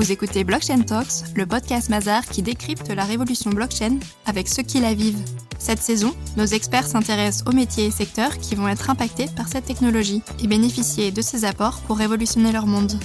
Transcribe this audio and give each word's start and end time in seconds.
Vous 0.00 0.12
écoutez 0.12 0.44
Blockchain 0.44 0.80
Talks, 0.80 1.36
le 1.36 1.44
podcast 1.44 1.90
Mazar 1.90 2.24
qui 2.24 2.40
décrypte 2.40 2.88
la 2.88 3.04
révolution 3.04 3.50
blockchain 3.50 3.98
avec 4.24 4.48
ceux 4.48 4.62
qui 4.62 4.80
la 4.80 4.94
vivent. 4.94 5.22
Cette 5.58 5.82
saison, 5.82 6.14
nos 6.38 6.46
experts 6.46 6.86
s'intéressent 6.86 7.46
aux 7.46 7.54
métiers 7.54 7.84
et 7.84 7.90
secteurs 7.90 8.38
qui 8.38 8.54
vont 8.54 8.66
être 8.66 8.88
impactés 8.88 9.26
par 9.36 9.46
cette 9.46 9.66
technologie 9.66 10.22
et 10.42 10.46
bénéficier 10.46 11.10
de 11.10 11.20
ses 11.20 11.44
apports 11.44 11.82
pour 11.82 11.98
révolutionner 11.98 12.50
leur 12.50 12.66
monde. 12.66 12.98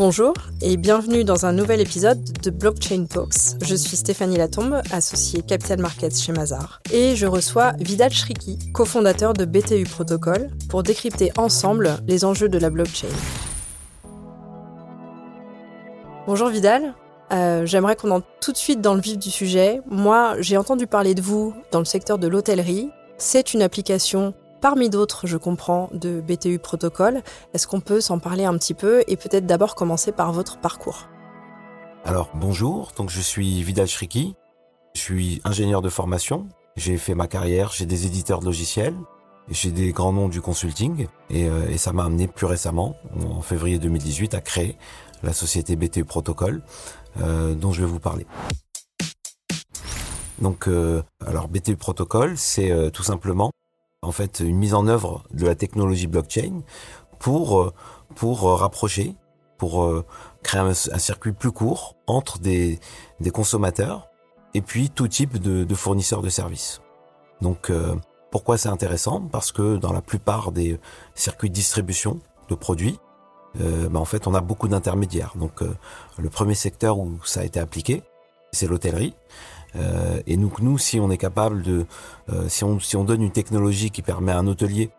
Bonjour 0.00 0.32
et 0.62 0.78
bienvenue 0.78 1.24
dans 1.24 1.44
un 1.44 1.52
nouvel 1.52 1.78
épisode 1.78 2.24
de 2.42 2.48
Blockchain 2.48 3.04
Talks. 3.04 3.60
Je 3.60 3.74
suis 3.74 3.98
Stéphanie 3.98 4.38
Latombe, 4.38 4.80
associée 4.92 5.42
Capital 5.42 5.78
Markets 5.78 6.18
chez 6.18 6.32
Mazar, 6.32 6.80
et 6.90 7.16
je 7.16 7.26
reçois 7.26 7.72
Vidal 7.78 8.10
Shriki, 8.10 8.58
cofondateur 8.72 9.34
de 9.34 9.44
BTU 9.44 9.84
Protocol, 9.84 10.48
pour 10.70 10.82
décrypter 10.82 11.32
ensemble 11.36 11.98
les 12.08 12.24
enjeux 12.24 12.48
de 12.48 12.56
la 12.56 12.70
blockchain. 12.70 13.08
Bonjour 16.26 16.48
Vidal, 16.48 16.94
euh, 17.34 17.66
j'aimerais 17.66 17.94
qu'on 17.94 18.10
entre 18.10 18.26
tout 18.40 18.52
de 18.52 18.56
suite 18.56 18.80
dans 18.80 18.94
le 18.94 19.02
vif 19.02 19.18
du 19.18 19.30
sujet. 19.30 19.82
Moi, 19.90 20.36
j'ai 20.38 20.56
entendu 20.56 20.86
parler 20.86 21.14
de 21.14 21.20
vous 21.20 21.52
dans 21.72 21.78
le 21.78 21.84
secteur 21.84 22.16
de 22.16 22.26
l'hôtellerie. 22.26 22.88
C'est 23.18 23.52
une 23.52 23.60
application 23.60 24.32
parmi 24.60 24.90
d'autres, 24.90 25.26
je 25.26 25.36
comprends, 25.36 25.88
de 25.92 26.20
BTU 26.20 26.58
Protocol. 26.58 27.22
Est-ce 27.54 27.66
qu'on 27.66 27.80
peut 27.80 28.00
s'en 28.00 28.18
parler 28.18 28.44
un 28.44 28.56
petit 28.56 28.74
peu 28.74 29.02
et 29.08 29.16
peut-être 29.16 29.46
d'abord 29.46 29.74
commencer 29.74 30.12
par 30.12 30.32
votre 30.32 30.58
parcours? 30.58 31.08
Alors 32.04 32.30
bonjour, 32.34 32.92
donc 32.96 33.10
je 33.10 33.20
suis 33.20 33.62
Vidal 33.62 33.86
Shriki, 33.86 34.34
je 34.94 35.00
suis 35.00 35.40
ingénieur 35.44 35.82
de 35.82 35.90
formation, 35.90 36.48
j'ai 36.76 36.96
fait 36.96 37.14
ma 37.14 37.26
carrière 37.26 37.72
chez 37.72 37.84
des 37.84 38.06
éditeurs 38.06 38.40
de 38.40 38.46
logiciels, 38.46 38.94
chez 39.52 39.70
des 39.70 39.92
grands 39.92 40.12
noms 40.12 40.28
du 40.28 40.40
consulting. 40.40 41.06
Et, 41.28 41.48
euh, 41.48 41.68
et 41.68 41.78
ça 41.78 41.92
m'a 41.92 42.04
amené 42.04 42.26
plus 42.26 42.46
récemment, 42.46 42.96
en 43.20 43.42
février 43.42 43.78
2018, 43.78 44.34
à 44.34 44.40
créer 44.40 44.76
la 45.22 45.32
société 45.32 45.76
BTU 45.76 46.04
Protocol 46.04 46.62
euh, 47.20 47.54
dont 47.54 47.72
je 47.72 47.80
vais 47.82 47.86
vous 47.86 48.00
parler. 48.00 48.26
Donc, 50.40 50.68
euh, 50.68 51.02
alors 51.26 51.48
BTU 51.48 51.76
Protocol, 51.76 52.38
c'est 52.38 52.90
tout 52.92 53.02
simplement 53.02 53.50
en 54.10 54.12
fait 54.12 54.40
une 54.40 54.56
mise 54.56 54.74
en 54.74 54.88
œuvre 54.88 55.22
de 55.32 55.46
la 55.46 55.54
technologie 55.54 56.08
blockchain 56.08 56.62
pour 57.20 57.60
euh, 57.60 57.72
pour 58.16 58.48
euh, 58.48 58.56
rapprocher, 58.56 59.14
pour 59.56 59.84
euh, 59.84 60.04
créer 60.42 60.60
un, 60.60 60.74
circuit 60.74 61.30
plus 61.30 61.52
court 61.52 61.94
entre 62.08 62.40
des, 62.40 62.80
des 63.20 63.30
consommateurs 63.30 64.08
et 64.52 64.62
puis 64.62 64.90
tout 64.90 65.06
type 65.06 65.38
de, 65.38 65.74
fournisseurs 65.76 66.22
de 66.22 66.28
services. 66.28 66.80
Donc 67.40 67.70
pourquoi 68.32 68.58
c'est 68.58 68.68
intéressant? 68.68 69.20
Parce 69.20 69.52
que 69.52 69.76
dans 69.76 69.92
la 69.92 70.02
plupart 70.02 70.50
des 70.50 70.80
circuits 71.14 71.50
de 71.50 71.54
distribution 71.54 72.18
de 72.48 72.56
produits, 72.56 72.98
bah 73.54 74.00
en 74.00 74.04
fait 74.04 74.26
on 74.26 74.34
a 74.34 74.40
beaucoup 74.40 74.66
d'intermédiaires. 74.66 75.34
Donc 75.36 75.62
le 76.18 76.30
premier 76.30 76.56
secteur 76.56 76.98
où 76.98 77.20
ça 77.24 77.40
a 77.40 77.44
été 77.44 77.60
appliqué, 77.60 78.02
c'est 78.50 78.66
l'hôtellerie. 78.66 79.14
Euh, 79.76 80.20
et 80.26 80.36
nous, 80.36 80.78
si 80.78 81.00
on 81.00 81.10
est 81.10 81.18
capable 81.18 81.62
de, 81.62 81.86
euh, 82.30 82.48
si 82.48 82.64
on 82.64 83.04
donne 83.04 83.22
une 83.22 83.32
technologie 83.32 83.90
qui 83.90 84.02
permet 84.02 84.32
à 84.32 84.38
un 84.38 84.46
hôtelier 84.46 84.90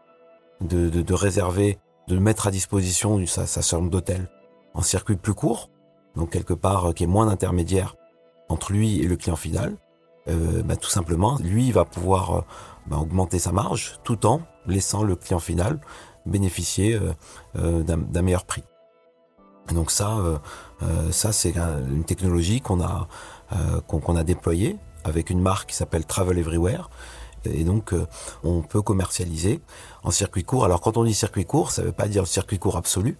de, 0.61 0.89
de, 0.89 1.13
réserver, 1.13 1.79
de 2.07 2.17
mettre 2.17 2.47
à 2.47 2.51
disposition 2.51 3.25
sa, 3.25 3.45
sa 3.45 3.61
chambre 3.61 3.89
d'hôtel 3.89 4.29
en 4.73 4.81
circuit 4.81 5.17
plus 5.17 5.33
court, 5.33 5.69
donc 6.15 6.31
quelque 6.31 6.53
part 6.53 6.89
euh, 6.89 6.93
qui 6.93 7.03
est 7.03 7.07
moins 7.07 7.25
d'intermédiaires 7.25 7.95
entre 8.49 8.71
lui 8.71 8.99
et 8.99 9.07
le 9.07 9.15
client 9.15 9.37
final, 9.37 9.75
bah, 10.65 10.75
tout 10.75 10.89
simplement, 10.89 11.37
lui 11.39 11.71
va 11.71 11.83
pouvoir 11.83 12.45
bah, 12.85 12.97
augmenter 12.97 13.39
sa 13.39 13.51
marge 13.51 13.99
tout 14.03 14.25
en 14.25 14.41
laissant 14.67 15.03
le 15.03 15.15
client 15.15 15.39
final 15.39 15.79
bénéficier 16.25 16.99
d'un 17.55 18.21
meilleur 18.21 18.45
prix. 18.45 18.63
Et 19.71 19.73
donc 19.73 19.89
ça, 19.89 20.17
ça 21.11 21.31
c'est 21.31 21.55
une 21.57 22.03
technologie 22.03 22.61
qu'on 22.61 22.81
a 22.81 23.07
euh, 23.53 24.15
a 24.15 24.23
déployé 24.23 24.77
avec 25.03 25.29
une 25.29 25.41
marque 25.41 25.69
qui 25.69 25.75
s'appelle 25.75 26.05
Travel 26.05 26.37
Everywhere. 26.37 26.89
Et 27.45 27.63
donc, 27.63 27.93
euh, 27.93 28.05
on 28.43 28.61
peut 28.61 28.81
commercialiser 28.81 29.61
en 30.03 30.11
circuit 30.11 30.43
court. 30.43 30.63
Alors, 30.63 30.79
quand 30.79 30.97
on 30.97 31.03
dit 31.03 31.13
circuit 31.13 31.45
court, 31.45 31.71
ça 31.71 31.81
ne 31.81 31.87
veut 31.87 31.93
pas 31.93 32.07
dire 32.07 32.27
circuit 32.27 32.59
court 32.59 32.77
absolu. 32.77 33.17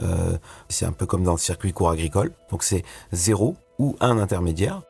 Euh, 0.00 0.36
c'est 0.68 0.84
un 0.84 0.92
peu 0.92 1.06
comme 1.06 1.22
dans 1.22 1.32
le 1.32 1.38
circuit 1.38 1.72
court 1.72 1.90
agricole. 1.90 2.32
Donc, 2.50 2.64
c'est 2.64 2.84
zéro 3.12 3.56
ou 3.78 3.96
un 4.00 4.18
intermédiaire. 4.18 4.82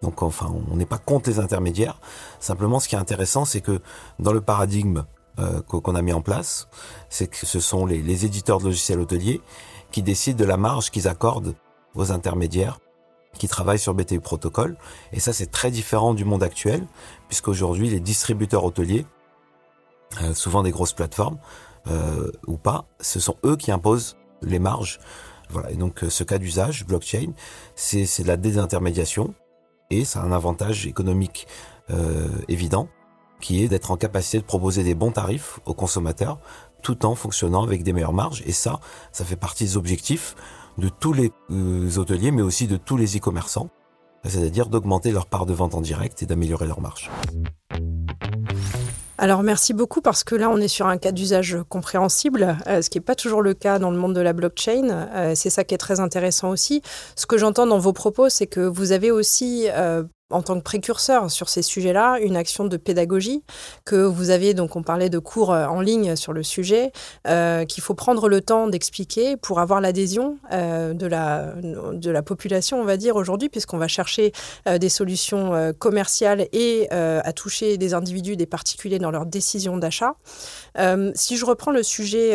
Donc, 0.00 0.22
enfin, 0.22 0.52
on 0.70 0.76
n'est 0.76 0.86
pas 0.86 0.98
contre 0.98 1.28
les 1.28 1.38
intermédiaires. 1.38 2.00
Simplement, 2.40 2.80
ce 2.80 2.88
qui 2.88 2.94
est 2.94 2.98
intéressant, 2.98 3.44
c'est 3.44 3.60
que 3.60 3.80
dans 4.18 4.32
le 4.32 4.40
paradigme 4.40 5.04
euh, 5.38 5.60
qu'on 5.62 5.94
a 5.94 6.02
mis 6.02 6.12
en 6.12 6.20
place, 6.20 6.68
c'est 7.08 7.26
que 7.26 7.46
ce 7.46 7.60
sont 7.60 7.86
les, 7.86 8.02
les 8.02 8.24
éditeurs 8.24 8.58
de 8.58 8.64
logiciels 8.64 9.00
hôteliers 9.00 9.40
qui 9.90 10.02
décident 10.02 10.38
de 10.38 10.44
la 10.44 10.56
marge 10.56 10.90
qu'ils 10.90 11.08
accordent 11.08 11.54
aux 11.94 12.12
intermédiaires 12.12 12.78
qui 13.38 13.48
travaillent 13.48 13.78
sur 13.78 13.94
BTU 13.94 14.20
Protocol. 14.20 14.76
Et 15.12 15.20
ça, 15.20 15.32
c'est 15.32 15.50
très 15.50 15.70
différent 15.70 16.14
du 16.14 16.24
monde 16.24 16.42
actuel, 16.42 16.86
puisqu'aujourd'hui, 17.28 17.90
les 17.90 18.00
distributeurs 18.00 18.64
hôteliers, 18.64 19.06
euh, 20.22 20.34
souvent 20.34 20.62
des 20.62 20.70
grosses 20.70 20.92
plateformes, 20.92 21.38
euh, 21.88 22.30
ou 22.46 22.56
pas, 22.56 22.86
ce 23.00 23.20
sont 23.20 23.36
eux 23.44 23.56
qui 23.56 23.72
imposent 23.72 24.16
les 24.42 24.58
marges. 24.58 25.00
Voilà. 25.50 25.70
Et 25.70 25.76
donc, 25.76 26.04
ce 26.08 26.24
cas 26.24 26.38
d'usage, 26.38 26.86
blockchain, 26.86 27.32
c'est 27.74 28.22
de 28.22 28.28
la 28.28 28.36
désintermédiation, 28.36 29.34
et 29.90 30.04
ça 30.04 30.20
a 30.20 30.24
un 30.24 30.32
avantage 30.32 30.86
économique 30.86 31.46
euh, 31.90 32.28
évident, 32.48 32.88
qui 33.40 33.62
est 33.62 33.68
d'être 33.68 33.90
en 33.90 33.96
capacité 33.96 34.38
de 34.38 34.44
proposer 34.44 34.82
des 34.82 34.94
bons 34.94 35.10
tarifs 35.10 35.60
aux 35.66 35.74
consommateurs, 35.74 36.38
tout 36.82 37.06
en 37.06 37.14
fonctionnant 37.14 37.62
avec 37.62 37.82
des 37.82 37.92
meilleures 37.92 38.12
marges. 38.12 38.42
Et 38.46 38.52
ça, 38.52 38.80
ça 39.12 39.24
fait 39.24 39.36
partie 39.36 39.64
des 39.64 39.76
objectifs 39.76 40.34
de 40.78 40.88
tous 40.88 41.12
les 41.12 41.32
euh, 41.50 41.96
hôteliers, 41.96 42.30
mais 42.30 42.42
aussi 42.42 42.66
de 42.66 42.76
tous 42.76 42.96
les 42.96 43.16
e-commerçants, 43.16 43.70
c'est-à-dire 44.24 44.68
d'augmenter 44.68 45.12
leur 45.12 45.26
part 45.26 45.46
de 45.46 45.52
vente 45.52 45.74
en 45.74 45.80
direct 45.80 46.22
et 46.22 46.26
d'améliorer 46.26 46.66
leur 46.66 46.80
marge. 46.80 47.10
Alors 49.16 49.44
merci 49.44 49.72
beaucoup 49.74 50.00
parce 50.00 50.24
que 50.24 50.34
là 50.34 50.50
on 50.50 50.58
est 50.58 50.68
sur 50.68 50.86
un 50.86 50.98
cas 50.98 51.12
d'usage 51.12 51.56
compréhensible, 51.68 52.58
euh, 52.66 52.82
ce 52.82 52.90
qui 52.90 52.98
n'est 52.98 53.04
pas 53.04 53.14
toujours 53.14 53.42
le 53.42 53.54
cas 53.54 53.78
dans 53.78 53.92
le 53.92 53.96
monde 53.96 54.12
de 54.12 54.20
la 54.20 54.32
blockchain. 54.32 54.90
Euh, 54.90 55.32
c'est 55.36 55.50
ça 55.50 55.62
qui 55.62 55.74
est 55.74 55.78
très 55.78 56.00
intéressant 56.00 56.50
aussi. 56.50 56.82
Ce 57.14 57.24
que 57.24 57.38
j'entends 57.38 57.66
dans 57.66 57.78
vos 57.78 57.92
propos, 57.92 58.28
c'est 58.28 58.48
que 58.48 58.60
vous 58.60 58.90
avez 58.90 59.12
aussi 59.12 59.68
en 60.34 60.42
tant 60.42 60.58
que 60.58 60.62
précurseur 60.64 61.30
sur 61.30 61.48
ces 61.48 61.62
sujets-là, 61.62 62.18
une 62.20 62.36
action 62.36 62.64
de 62.64 62.76
pédagogie 62.76 63.42
que 63.84 63.96
vous 63.96 64.30
avez, 64.30 64.52
donc 64.52 64.76
on 64.76 64.82
parlait 64.82 65.10
de 65.10 65.18
cours 65.18 65.52
euh, 65.52 65.66
en 65.66 65.80
ligne 65.80 66.16
sur 66.16 66.32
le 66.32 66.42
sujet, 66.42 66.92
euh, 67.28 67.64
qu'il 67.64 67.82
faut 67.82 67.94
prendre 67.94 68.28
le 68.28 68.40
temps 68.40 68.66
d'expliquer 68.66 69.36
pour 69.36 69.60
avoir 69.60 69.80
l'adhésion 69.80 70.36
euh, 70.52 70.92
de, 70.92 71.06
la, 71.06 71.54
de 71.62 72.10
la 72.10 72.22
population, 72.22 72.80
on 72.80 72.84
va 72.84 72.96
dire, 72.96 73.16
aujourd'hui, 73.16 73.48
puisqu'on 73.48 73.78
va 73.78 73.88
chercher 73.88 74.32
des 74.66 74.88
solutions 74.88 75.72
commerciales 75.78 76.48
et 76.52 76.90
à 76.90 77.32
toucher 77.32 77.76
des 77.76 77.94
individus, 77.94 78.36
des 78.36 78.46
particuliers 78.46 78.98
dans 78.98 79.10
leurs 79.10 79.26
décisions 79.26 79.76
d'achat. 79.76 80.14
si 81.14 81.36
je 81.36 81.44
reprends 81.44 81.70
le 81.70 81.82
sujet 81.82 82.34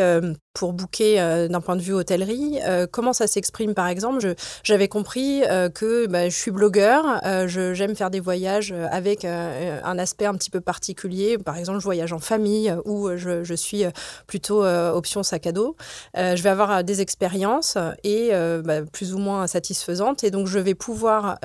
pour 0.60 0.74
booker 0.74 1.22
euh, 1.22 1.48
d'un 1.48 1.62
point 1.62 1.78
de 1.78 1.82
vue 1.82 1.94
hôtellerie. 1.94 2.60
Euh, 2.66 2.86
comment 2.86 3.14
ça 3.14 3.28
s'exprime 3.28 3.74
par 3.74 3.88
exemple? 3.88 4.36
J'avais 4.62 4.90
compris 4.90 5.42
euh, 5.46 5.70
que 5.70 6.06
bah, 6.06 6.28
je 6.28 6.36
suis 6.36 6.52
blogueur, 6.52 7.22
j'aime 7.48 7.96
faire 7.96 8.10
des 8.10 8.20
voyages 8.20 8.74
avec 8.92 9.24
un 9.24 9.98
aspect 9.98 10.26
un 10.26 10.34
petit 10.34 10.50
peu 10.50 10.60
particulier. 10.60 11.38
Par 11.38 11.56
exemple, 11.56 11.80
je 11.80 11.84
voyage 11.86 12.12
en 12.12 12.20
famille 12.20 12.76
ou 12.84 13.10
je, 13.16 13.54
suis 13.54 13.86
plutôt 14.28 14.66
option 14.66 15.24
sac 15.24 15.48
à 15.48 15.52
dos. 15.52 15.78
je 16.16 16.42
vais 16.42 16.50
avoir 16.50 16.84
des 16.84 17.00
expériences 17.00 17.78
et 18.04 18.32
bah, 18.64 18.82
plus 18.92 19.14
ou 19.14 19.18
moins 19.18 19.48
satisfaisantes 19.48 20.24
et 20.24 20.32
donc 20.32 20.48
je 20.48 20.60
vais 20.60 20.76
pouvoir 20.76 21.38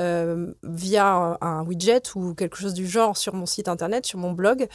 via 0.63 1.39
un 1.41 1.63
widget 1.65 2.15
ou 2.17 2.35
quelque 2.35 2.57
chose 2.57 2.75
du 2.75 2.87
genre 2.87 3.17
sur 3.17 3.35
mon 3.35 3.47
site 3.47 3.69
internet, 3.69 4.07
sur 4.07 4.19
mon 4.19 4.33
blog, 4.33 4.67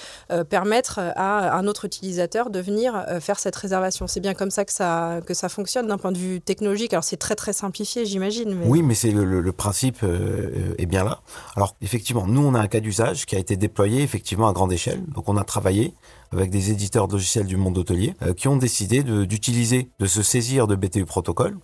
permettre 0.50 1.00
à 1.00 1.57
un 1.57 1.68
autre 1.68 1.86
utilisateur 1.86 2.50
de 2.50 2.59
venir 2.59 3.06
faire 3.19 3.39
cette 3.39 3.56
réservation. 3.56 4.07
C'est 4.07 4.21
bien 4.21 4.28
comme 4.33 4.51
ça 4.51 4.65
que 4.65 4.73
ça, 4.73 5.19
que 5.25 5.33
ça 5.33 5.49
fonctionne 5.49 5.87
d'un 5.87 5.97
point 5.97 6.11
de 6.11 6.17
vue 6.17 6.41
technologique. 6.41 6.93
Alors 6.93 7.03
c'est 7.03 7.17
très 7.17 7.35
très 7.35 7.53
simplifié, 7.53 8.05
j'imagine. 8.05 8.59
Oui, 8.65 8.81
mais 8.81 8.95
c'est 8.95 9.11
le, 9.11 9.51
principe 9.51 9.97
euh, 10.03 10.73
est 10.77 10.85
bien 10.85 11.03
là. 11.03 11.21
Alors 11.55 11.75
effectivement, 11.81 12.27
nous 12.27 12.41
on 12.41 12.53
a 12.55 12.59
un 12.59 12.67
cas 12.67 12.79
d'usage 12.79 13.25
qui 13.25 13.35
a 13.35 13.39
été 13.39 13.57
déployé 13.57 14.01
effectivement 14.01 14.47
à 14.47 14.53
grande 14.53 14.71
échelle. 14.71 15.03
Donc 15.07 15.27
on 15.27 15.37
a 15.37 15.43
travaillé 15.43 15.93
avec 16.31 16.49
des 16.49 16.71
éditeurs 16.71 17.07
de 17.07 17.13
logiciels 17.13 17.45
du 17.45 17.57
monde 17.57 17.77
hôtelier 17.77 18.15
euh, 18.21 18.33
qui 18.33 18.47
ont 18.47 18.57
décidé 18.57 19.03
d'utiliser, 19.03 19.91
de, 19.99 20.05
se 20.05 20.21
saisir 20.21 20.67
de 20.67 20.75
BTU 20.75 21.05
Protocol 21.05 21.57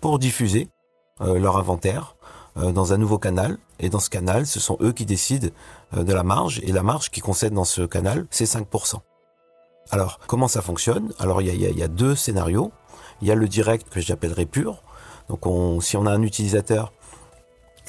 pour 0.00 0.18
diffuser 0.18 0.68
euh, 1.20 1.38
leur 1.38 1.56
inventaire 1.56 2.16
dans 2.54 2.92
un 2.92 2.98
nouveau 2.98 3.18
canal. 3.18 3.56
Et 3.80 3.88
dans 3.88 3.98
ce 3.98 4.10
canal, 4.10 4.46
ce 4.46 4.60
sont 4.60 4.76
eux 4.82 4.92
qui 4.92 5.06
décident 5.06 5.48
de 5.96 6.12
la 6.12 6.22
marge. 6.22 6.60
Et 6.64 6.70
la 6.70 6.82
marge 6.82 7.08
qui 7.08 7.22
concède 7.22 7.54
dans 7.54 7.64
ce 7.64 7.80
canal, 7.80 8.26
c'est 8.30 8.44
5%. 8.44 9.00
Alors, 9.90 10.18
comment 10.26 10.48
ça 10.48 10.62
fonctionne? 10.62 11.12
Alors, 11.18 11.42
il 11.42 11.54
y 11.54 11.82
a, 11.82 11.88
deux 11.88 12.14
scénarios. 12.14 12.72
Il 13.20 13.28
y 13.28 13.30
a 13.30 13.34
le 13.34 13.48
direct 13.48 13.88
que 13.90 14.00
j'appellerais 14.00 14.46
pur. 14.46 14.82
Donc, 15.28 15.46
on, 15.46 15.80
si 15.80 15.96
on 15.96 16.06
a 16.06 16.10
un 16.10 16.22
utilisateur 16.22 16.92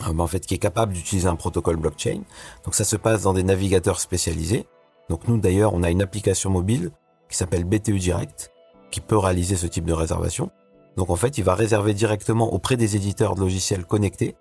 euh, 0.08 0.18
en 0.18 0.28
fait, 0.28 0.46
qui 0.46 0.56
est 0.56 0.60
capable 0.60 0.94
d'utiliser 0.94 1.28
un 1.28 1.36
protocole 1.36 1.78
blockchain, 1.78 2.22
donc 2.66 2.76
ça 2.76 2.84
se 2.84 2.96
passe 2.96 3.24
dans 3.24 3.34
des 3.34 3.44
navigateurs 3.44 4.00
spécialisés. 4.00 4.68
Donc, 5.10 5.28
nous, 5.28 5.38
d'ailleurs, 5.38 5.74
on 5.74 5.84
a 5.84 5.90
une 5.90 6.02
application 6.02 6.50
mobile 6.50 6.92
qui 7.30 7.38
s'appelle 7.38 7.64
BTU 7.64 8.00
Direct, 8.00 8.52
qui 8.92 9.02
peut 9.02 9.18
réaliser 9.18 9.56
ce 9.56 9.68
type 9.68 9.86
de 9.86 9.94
réservation. 9.94 10.52
Donc 10.98 11.10
en 11.10 11.16
fait, 11.16 11.38
il 11.38 11.44
va 11.44 11.56
réserver 11.56 11.94
directement 11.94 12.54
auprès 12.54 12.78
des 12.78 12.96
éditeurs 12.96 13.36
de 13.36 13.42
logiciels 13.42 13.86
connectés 13.86 14.36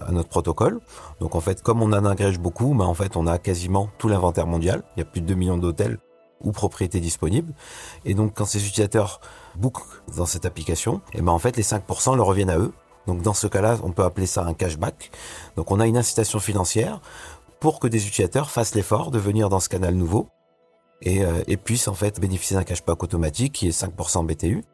à 0.00 0.12
notre 0.12 0.28
protocole. 0.28 0.80
Donc 1.20 1.34
en 1.34 1.40
fait, 1.40 1.62
comme 1.62 1.82
on 1.82 1.92
en 1.92 2.04
agrège 2.04 2.38
beaucoup, 2.38 2.74
bah 2.74 2.86
en 2.86 2.94
fait, 2.94 3.16
on 3.16 3.26
a 3.26 3.38
quasiment 3.38 3.90
tout 3.98 4.08
l'inventaire 4.08 4.46
mondial. 4.46 4.82
Il 4.96 5.00
y 5.00 5.02
a 5.02 5.04
plus 5.04 5.20
de 5.20 5.26
2 5.26 5.34
millions 5.34 5.58
d'hôtels 5.58 5.98
ou 6.40 6.52
propriétés 6.52 7.00
disponibles. 7.00 7.52
Et 8.04 8.14
donc 8.14 8.34
quand 8.34 8.44
ces 8.44 8.66
utilisateurs 8.66 9.20
bookent 9.56 10.02
dans 10.16 10.26
cette 10.26 10.46
application, 10.46 11.00
et 11.12 11.22
ben 11.22 11.32
en 11.32 11.38
fait 11.38 11.56
les 11.56 11.62
5% 11.62 12.16
leur 12.16 12.26
reviennent 12.26 12.50
à 12.50 12.58
eux. 12.58 12.72
Donc 13.06 13.22
dans 13.22 13.34
ce 13.34 13.46
cas-là, 13.46 13.78
on 13.82 13.92
peut 13.92 14.04
appeler 14.04 14.26
ça 14.26 14.44
un 14.44 14.54
cashback. 14.54 15.10
Donc 15.56 15.70
on 15.70 15.80
a 15.80 15.86
une 15.86 15.96
incitation 15.96 16.38
financière 16.38 17.00
pour 17.58 17.80
que 17.80 17.88
des 17.88 18.06
utilisateurs 18.06 18.50
fassent 18.50 18.74
l'effort 18.74 19.10
de 19.10 19.18
venir 19.18 19.48
dans 19.48 19.60
ce 19.60 19.68
canal 19.68 19.94
nouveau 19.94 20.28
et, 21.02 21.24
euh, 21.24 21.42
et 21.46 21.56
puissent 21.56 21.88
en 21.88 21.94
fait 21.94 22.20
bénéficier 22.20 22.56
d'un 22.56 22.64
cashback 22.64 23.02
automatique 23.02 23.52
qui 23.52 23.68
est 23.68 23.78
5% 23.78 24.26
BTU. 24.26 24.64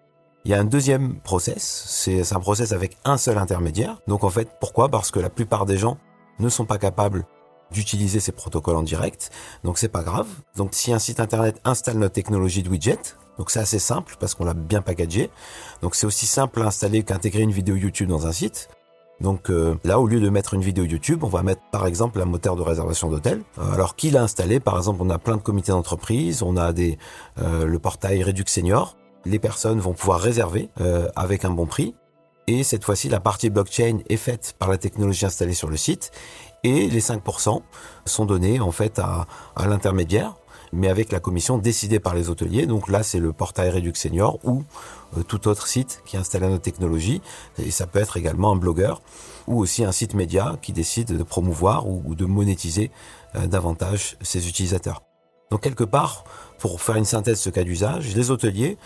Il 0.45 0.51
y 0.51 0.55
a 0.55 0.61
un 0.61 0.65
deuxième 0.65 1.19
process, 1.21 1.85
c'est 1.89 2.33
un 2.33 2.39
process 2.39 2.71
avec 2.71 2.97
un 3.05 3.17
seul 3.17 3.37
intermédiaire. 3.37 4.01
Donc 4.07 4.23
en 4.23 4.31
fait, 4.31 4.49
pourquoi? 4.61 4.89
Parce 4.89 5.11
que 5.11 5.19
la 5.19 5.31
plupart 5.31 5.67
des 5.67 5.77
gens 5.77 5.99
ne 6.39 6.49
sont 6.49 6.65
pas 6.65 6.79
capables 6.79 7.25
d'utiliser 7.71 8.21
ces 8.21 8.33
protocoles 8.33 8.77
en 8.77 8.83
direct, 8.83 9.31
donc 9.65 9.79
c'est 9.79 9.89
pas 9.89 10.03
grave. 10.03 10.27
Donc 10.57 10.71
si 10.73 10.93
un 10.93 10.99
site 10.99 11.21
internet 11.21 11.61
installe 11.65 11.99
notre 11.99 12.15
technologie 12.15 12.63
de 12.63 12.69
widget, 12.69 12.99
donc 13.39 13.51
c'est 13.51 13.59
assez 13.59 13.79
simple 13.79 14.17
parce 14.19 14.35
qu'on 14.35 14.45
l'a 14.45 14.55
bien 14.55 14.83
packagé. 14.83 15.31
Donc 15.83 15.95
c'est 15.95 16.07
aussi 16.07 16.27
simple 16.27 16.63
à 16.63 16.67
installer 16.67 17.03
qu'intégrer 17.03 17.43
une 17.43 17.53
vidéo 17.53 17.77
YouTube 17.77 18.09
dans 18.09 18.27
un 18.27 18.33
site. 18.33 18.69
Donc 19.21 19.51
euh, 19.51 19.77
là, 19.85 19.99
au 19.99 20.07
lieu 20.07 20.21
de 20.21 20.29
mettre 20.29 20.55
une 20.55 20.63
vidéo 20.63 20.85
YouTube, 20.85 21.25
on 21.25 21.29
va 21.29 21.43
mettre 21.43 21.63
par 21.73 21.87
exemple 21.87 22.21
un 22.21 22.27
moteur 22.27 22.57
de 22.57 22.63
réservation 22.63 23.11
d'hôtel. 23.11 23.43
Euh, 23.59 23.73
alors 23.73 23.97
qui 23.97 24.11
l'a 24.11 24.23
installé 24.23 24.61
Par 24.61 24.77
exemple, 24.77 25.01
on 25.03 25.11
a 25.11 25.19
plein 25.19 25.37
de 25.37 25.43
comités 25.43 25.73
d'entreprise, 25.73 26.43
on 26.43 26.57
a 26.57 26.73
des 26.73 26.99
euh, 27.39 27.67
le 27.67 27.79
portail 27.79 28.23
Redux 28.23 28.45
Senior 28.47 28.97
les 29.27 29.39
personnes 29.39 29.81
vont 29.81 29.93
pouvoir 29.93 30.21
réserver 30.21 30.71
euh, 30.81 31.09
avec 31.17 31.45
un 31.45 31.51
bon 31.51 31.67
prix. 31.67 31.95
Et 32.47 32.63
cette 32.63 32.85
fois-ci, 32.85 33.09
la 33.09 33.19
partie 33.19 33.51
blockchain 33.51 33.99
est 34.09 34.17
faite 34.17 34.55
par 34.59 34.71
la 34.71 34.79
technologie 34.79 35.27
installée 35.27 35.53
sur 35.53 35.69
le 35.69 35.77
site. 35.77 36.13
Et 36.67 36.89
les 36.89 37.01
5% 37.01 37.63
sont 38.07 38.25
donnés 38.25 38.59
en 38.59 38.73
fait 38.73 38.99
à, 38.99 39.29
l'intermédiaire, 39.69 40.35
mais 40.73 40.89
avec 40.89 41.13
la 41.13 41.21
commission 41.21 41.59
décidée 41.59 42.01
par 42.01 42.17
les 42.17 42.29
hôteliers. 42.29 42.67
Donc 42.67 42.89
là, 42.89 43.05
c'est 43.05 43.21
le 43.21 43.33
portail 43.33 43.71
Redux 43.71 43.95
Senior 43.95 44.41
ou 44.43 44.65
euh, 45.17 45.23
tout 45.23 45.47
autre 45.47 45.69
site 45.69 46.03
qui 46.07 46.17
installe 46.17 46.43
notre 46.43 46.63
technologie. 46.63 47.23
Et 47.65 47.71
ça 47.71 47.87
peut 47.87 48.01
être 48.01 48.17
également 48.17 48.51
un 48.51 48.57
blogueur 48.57 49.01
ou 49.47 49.61
aussi 49.61 49.85
un 49.85 49.93
site 49.93 50.15
média 50.15 50.57
qui 50.61 50.73
décide 50.73 51.17
de 51.17 51.23
promouvoir 51.23 51.87
ou, 51.89 52.17
de 52.17 52.25
monétiser 52.25 52.91
euh, 53.37 53.47
davantage 53.47 54.17
ses 54.21 54.49
utilisateurs. 54.49 55.05
Donc 55.53 55.61
quelque 55.61 55.85
part, 55.85 56.25
pour 56.59 56.83
faire 56.83 56.97
une 56.97 57.05
synthèse 57.05 57.39
de 57.39 57.43
ce 57.43 57.51
cas 57.51 57.63
d'usage, 57.63 58.17
les 58.17 58.33
hôteliers 58.33 58.77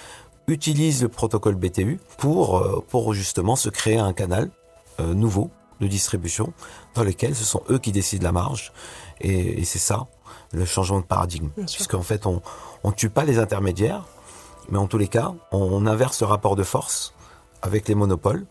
utilisent 0.48 1.00
le 1.00 1.08
protocole 1.08 1.54
BTU 1.54 1.98
pour, 2.18 2.58
euh, 2.58 2.84
pour 2.86 3.14
justement 3.14 3.56
se 3.56 3.70
créer 3.70 3.96
un 3.96 4.12
canal 4.12 4.50
nouveau 5.14 5.50
de 5.80 5.86
distribution 5.86 6.52
dans 6.94 7.04
lequel 7.04 7.34
ce 7.34 7.44
sont 7.44 7.62
eux 7.70 7.78
qui 7.78 7.92
décident 7.92 8.24
la 8.24 8.32
marge. 8.32 8.72
Et, 9.20 9.60
et 9.60 9.64
c'est 9.64 9.78
ça 9.78 10.06
le 10.52 10.64
changement 10.64 11.00
de 11.00 11.04
paradigme. 11.04 11.50
Puisqu'en 11.56 12.02
fait, 12.02 12.26
on 12.26 12.42
ne 12.84 12.90
tue 12.92 13.10
pas 13.10 13.24
les 13.24 13.38
intermédiaires, 13.38 14.04
mais 14.70 14.78
en 14.78 14.86
tous 14.86 14.98
les 14.98 15.08
cas, 15.08 15.34
on, 15.52 15.58
on 15.58 15.86
inverse 15.86 16.20
le 16.20 16.26
rapport 16.26 16.56
de 16.56 16.62
force 16.62 17.14
avec 17.62 17.88
les 17.88 17.94
monopoles. 17.94 18.46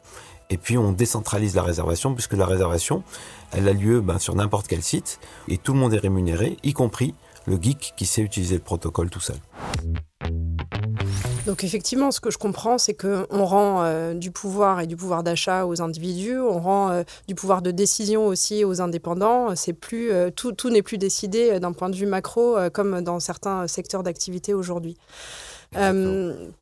Et 0.49 0.57
puis 0.57 0.77
on 0.77 0.91
décentralise 0.91 1.55
la 1.55 1.63
réservation, 1.63 2.13
puisque 2.15 2.33
la 2.33 2.45
réservation, 2.45 3.03
elle 3.51 3.67
a 3.67 3.73
lieu 3.73 4.01
ben, 4.01 4.17
sur 4.17 4.33
n'importe 4.33 4.67
quel 4.67 4.81
site, 4.81 5.19
et 5.47 5.57
tout 5.57 5.73
le 5.73 5.79
monde 5.79 5.93
est 5.93 5.99
rémunéré, 5.99 6.57
y 6.63 6.73
compris 6.73 7.13
le 7.45 7.57
geek 7.61 7.93
qui 7.95 8.05
sait 8.05 8.21
utiliser 8.21 8.55
le 8.55 8.63
protocole 8.63 9.09
tout 9.09 9.19
seul. 9.19 9.37
Donc 11.49 11.63
effectivement, 11.63 12.11
ce 12.11 12.19
que 12.19 12.29
je 12.29 12.37
comprends, 12.37 12.77
c'est 12.77 12.93
qu'on 12.93 13.43
rend 13.43 13.81
euh, 13.81 14.13
du 14.13 14.29
pouvoir 14.29 14.81
et 14.81 14.85
du 14.85 14.95
pouvoir 14.95 15.23
d'achat 15.23 15.65
aux 15.65 15.81
individus, 15.81 16.39
on 16.39 16.59
rend 16.59 16.91
euh, 16.91 17.01
du 17.27 17.33
pouvoir 17.33 17.63
de 17.63 17.71
décision 17.71 18.27
aussi 18.27 18.63
aux 18.63 18.81
indépendants. 18.81 19.55
C'est 19.55 19.73
plus 19.73 20.11
euh, 20.11 20.29
tout, 20.29 20.51
tout 20.51 20.69
n'est 20.69 20.83
plus 20.83 20.99
décidé 20.99 21.59
d'un 21.59 21.71
point 21.71 21.89
de 21.89 21.95
vue 21.95 22.05
macro 22.05 22.55
comme 22.71 23.01
dans 23.01 23.19
certains 23.19 23.65
secteurs 23.65 24.03
d'activité 24.03 24.53
aujourd'hui. 24.53 24.95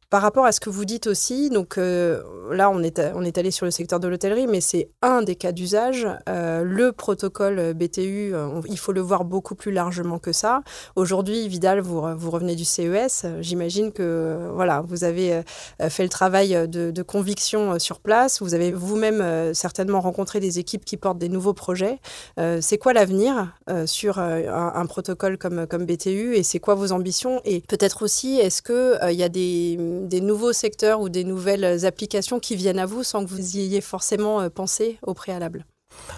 Par 0.09 0.21
rapport 0.21 0.45
à 0.45 0.53
ce 0.53 0.61
que 0.61 0.69
vous 0.69 0.85
dites 0.85 1.05
aussi, 1.05 1.49
donc 1.49 1.77
euh, 1.77 2.23
là 2.53 2.69
on 2.69 2.81
est, 2.81 3.37
allé 3.37 3.51
sur 3.51 3.65
le 3.65 3.71
secteur 3.71 3.99
de 3.99 4.07
l'hôtellerie, 4.07 4.47
mais 4.47 4.61
c'est 4.61 4.89
un 5.01 5.21
des 5.21 5.35
cas 5.35 5.51
d'usage. 5.51 6.07
Euh, 6.29 6.63
le 6.63 6.93
protocole 6.93 7.73
BTU, 7.73 8.33
euh, 8.33 8.61
il 8.69 8.79
faut 8.79 8.93
le 8.93 9.01
voir 9.01 9.25
beaucoup 9.25 9.53
plus 9.53 9.73
largement 9.73 10.17
que 10.17 10.31
ça. 10.31 10.61
Aujourd'hui, 10.95 11.49
Vidal, 11.49 11.81
vous, 11.81 11.99
re- 11.99 12.15
vous 12.15 12.31
revenez 12.31 12.55
du 12.55 12.63
CES. 12.63 13.25
J'imagine 13.41 13.91
que 13.91 14.49
voilà, 14.53 14.79
vous 14.79 15.03
avez 15.03 15.41
fait 15.89 16.03
le 16.03 16.09
travail 16.09 16.69
de, 16.69 17.01
conviction 17.01 17.77
sur 17.77 17.99
place. 17.99 18.41
Vous 18.41 18.53
avez 18.53 18.71
vous-même 18.71 19.53
certainement 19.53 19.99
rencontré 19.99 20.39
des 20.39 20.57
équipes 20.57 20.85
qui 20.85 20.95
portent 20.95 21.17
des 21.17 21.29
nouveaux 21.29 21.53
projets. 21.53 21.99
C'est 22.37 22.77
quoi 22.77 22.93
l'avenir 22.93 23.53
sur 23.85 24.19
un, 24.19 24.85
protocole 24.85 25.37
comme, 25.37 25.67
comme 25.67 25.85
BTU 25.85 26.35
et 26.35 26.43
c'est 26.43 26.59
quoi 26.59 26.75
vos 26.75 26.91
ambitions? 26.91 27.41
Et 27.43 27.61
peut-être 27.61 28.03
aussi, 28.03 28.39
est-ce 28.39 28.61
qu'il 28.61 29.15
y 29.15 29.23
a 29.23 29.29
des, 29.29 29.77
des 30.01 30.21
nouveaux 30.21 30.53
secteurs 30.53 31.01
ou 31.01 31.09
des 31.09 31.23
nouvelles 31.23 31.85
applications 31.85 32.39
qui 32.39 32.55
viennent 32.55 32.79
à 32.79 32.85
vous 32.85 33.03
sans 33.03 33.23
que 33.23 33.29
vous 33.29 33.57
y 33.57 33.61
ayez 33.61 33.81
forcément 33.81 34.41
euh, 34.41 34.49
pensé 34.49 34.97
au 35.01 35.13
préalable? 35.13 35.65